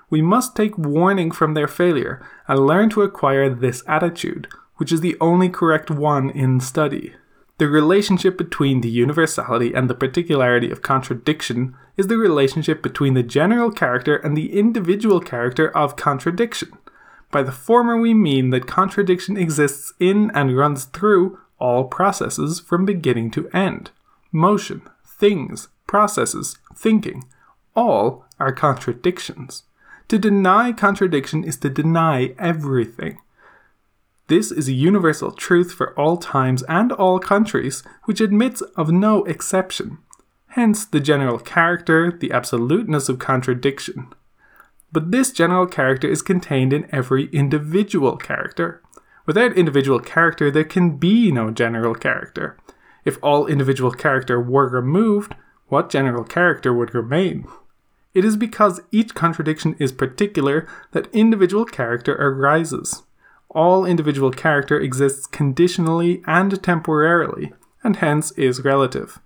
We 0.10 0.22
must 0.22 0.56
take 0.56 0.78
warning 0.78 1.32
from 1.32 1.54
their 1.54 1.68
failure 1.68 2.24
and 2.48 2.68
learn 2.68 2.90
to 2.92 3.02
acquire 3.02 3.50
this 3.50 3.82
attitude, 3.88 4.48
which 4.76 4.92
is 4.92 5.02
the 5.02 5.16
only 5.22 5.50
correct 5.50 5.90
one 5.90 6.30
in 6.30 6.60
study. 6.60 7.16
The 7.60 7.68
relationship 7.68 8.38
between 8.38 8.82
the 8.82 8.90
universality 8.90 9.74
and 9.74 9.90
the 9.90 9.94
particularity 9.94 10.72
of 10.72 10.82
contradiction 10.82 11.76
is 11.96 12.08
the 12.08 12.18
relationship 12.18 12.82
between 12.82 13.14
the 13.14 13.24
general 13.24 13.72
character 13.72 14.16
and 14.16 14.36
the 14.36 14.58
individual 14.58 15.20
character 15.20 15.70
of 15.78 15.96
contradiction. 15.96 16.72
By 17.32 17.44
the 17.44 17.52
former, 17.52 17.98
we 17.98 18.14
mean 18.14 18.50
that 18.50 18.68
contradiction 18.68 19.38
exists 19.38 19.94
in 20.00 20.32
and 20.32 20.58
runs 20.58 20.86
through 20.86 21.40
all 21.60 21.86
processes 21.86 22.60
from 22.60 22.86
beginning 22.86 23.32
to 23.32 23.50
end. 23.50 23.92
Motion, 24.32 24.82
things, 25.06 25.68
processes, 25.88 26.58
thinking, 26.76 27.24
all 27.76 28.26
are 28.40 28.52
contradictions. 28.52 29.64
To 30.10 30.20
deny 30.20 30.74
contradiction 30.74 31.44
is 31.44 31.58
to 31.58 31.70
deny 31.70 32.34
everything. 32.38 33.20
This 34.28 34.52
is 34.52 34.70
a 34.70 34.74
universal 34.74 35.32
truth 35.32 35.74
for 35.74 35.98
all 36.00 36.16
times 36.16 36.64
and 36.64 36.94
all 36.94 37.20
countries, 37.20 37.84
which 38.06 38.22
admits 38.22 38.62
of 38.78 38.90
no 38.90 39.26
exception. 39.26 39.98
Hence 40.48 40.86
the 40.86 41.02
general 41.02 41.40
character, 41.40 42.12
the 42.12 42.32
absoluteness 42.32 43.10
of 43.10 43.20
contradiction. 43.20 44.14
But 44.94 45.12
this 45.12 45.32
general 45.32 45.66
character 45.66 46.08
is 46.08 46.22
contained 46.22 46.72
in 46.72 46.88
every 46.92 47.26
individual 47.34 48.16
character. 48.16 48.82
Without 49.26 49.58
individual 49.58 50.00
character, 50.00 50.50
there 50.50 50.64
can 50.64 50.98
be 50.98 51.32
no 51.32 51.52
general 51.52 51.96
character. 51.96 52.58
If 53.04 53.18
all 53.22 53.48
individual 53.48 53.92
character 53.92 54.40
were 54.40 54.70
removed, 54.70 55.36
what 55.68 55.90
general 55.90 56.24
character 56.24 56.74
would 56.74 56.96
remain? 56.96 57.46
It 58.14 58.24
is 58.24 58.38
because 58.38 58.82
each 58.92 59.16
contradiction 59.16 59.76
is 59.80 59.92
particular 59.92 60.68
that 60.92 61.14
individual 61.14 61.66
character 61.66 62.14
arises 62.14 63.04
all 63.54 63.86
individual 63.86 64.32
character 64.32 64.80
exists 64.80 65.26
conditionally 65.28 66.22
and 66.28 66.62
temporarily, 66.62 67.54
and 67.84 67.98
hence 67.98 68.32
is 68.32 68.64
relative. 68.64 69.20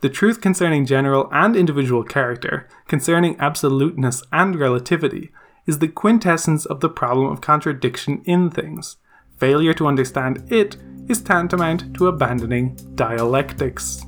The 0.00 0.10
truth 0.10 0.40
concerning 0.40 0.84
general 0.84 1.28
and 1.32 1.56
individual 1.56 2.04
character, 2.04 2.68
concerning 2.86 3.36
absoluteness 3.40 4.22
and 4.32 4.56
relativity, 4.56 5.32
is 5.66 5.78
the 5.78 5.88
quintessence 5.88 6.66
of 6.66 6.80
the 6.80 6.90
problem 6.90 7.32
of 7.32 7.40
contradiction 7.40 8.20
in 8.24 8.50
things. 8.50 8.96
Failure 9.38 9.74
to 9.74 9.86
understand 9.86 10.44
it 10.52 10.76
is 11.08 11.22
tantamount 11.22 11.94
to 11.94 12.08
abandoning 12.08 12.78
dialectics. 12.94 14.04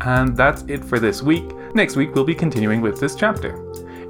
And 0.00 0.36
that's 0.36 0.62
it 0.68 0.84
for 0.84 0.98
this 0.98 1.22
week. 1.22 1.44
Next 1.74 1.96
week, 1.96 2.14
we'll 2.14 2.24
be 2.24 2.34
continuing 2.34 2.80
with 2.80 3.00
this 3.00 3.14
chapter. 3.14 3.56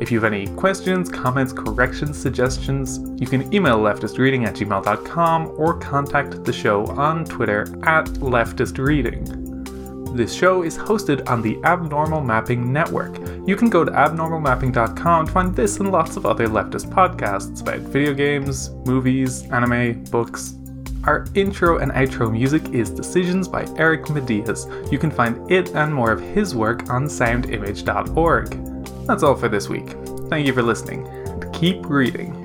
If 0.03 0.11
you 0.11 0.21
have 0.21 0.33
any 0.33 0.49
questions, 0.57 1.09
comments, 1.09 1.53
corrections, 1.53 2.19
suggestions, 2.19 2.99
you 3.21 3.27
can 3.29 3.55
email 3.55 3.79
leftistreading 3.79 4.45
at 4.45 4.57
gmail.com 4.57 5.53
or 5.57 5.79
contact 5.79 6.43
the 6.43 6.53
show 6.53 6.87
on 6.87 7.25
Twitter 7.25 7.63
at 7.85 8.07
leftistreading. 8.15 10.17
This 10.17 10.35
show 10.35 10.65
is 10.65 10.77
hosted 10.77 11.31
on 11.31 11.41
the 11.41 11.57
Abnormal 11.63 12.21
Mapping 12.21 12.73
Network. 12.73 13.17
You 13.47 13.55
can 13.55 13.71
go 13.71 13.85
to 13.85 13.93
abnormalmapping.com 13.93 15.27
to 15.27 15.33
find 15.33 15.55
this 15.55 15.79
and 15.79 15.93
lots 15.93 16.17
of 16.17 16.27
other 16.27 16.49
leftist 16.49 16.87
podcasts 16.87 17.61
about 17.61 17.79
video 17.79 18.13
games, 18.13 18.71
movies, 18.85 19.49
anime, 19.53 20.03
books. 20.11 20.57
Our 21.05 21.27
intro 21.37 21.79
and 21.79 21.93
outro 21.93 22.29
music 22.29 22.69
is 22.71 22.91
Decisions 22.91 23.47
by 23.47 23.69
Eric 23.77 24.07
Matyas. 24.07 24.67
You 24.91 24.99
can 24.99 25.13
find 25.13 25.49
it 25.49 25.77
and 25.77 25.95
more 25.95 26.11
of 26.11 26.21
his 26.21 26.57
work 26.57 26.91
on 26.91 27.05
soundimage.org. 27.05 28.72
That's 29.07 29.23
all 29.23 29.35
for 29.35 29.49
this 29.49 29.69
week. 29.69 29.91
Thank 30.29 30.47
you 30.47 30.53
for 30.53 30.63
listening, 30.63 31.07
keep 31.53 31.85
reading. 31.89 32.42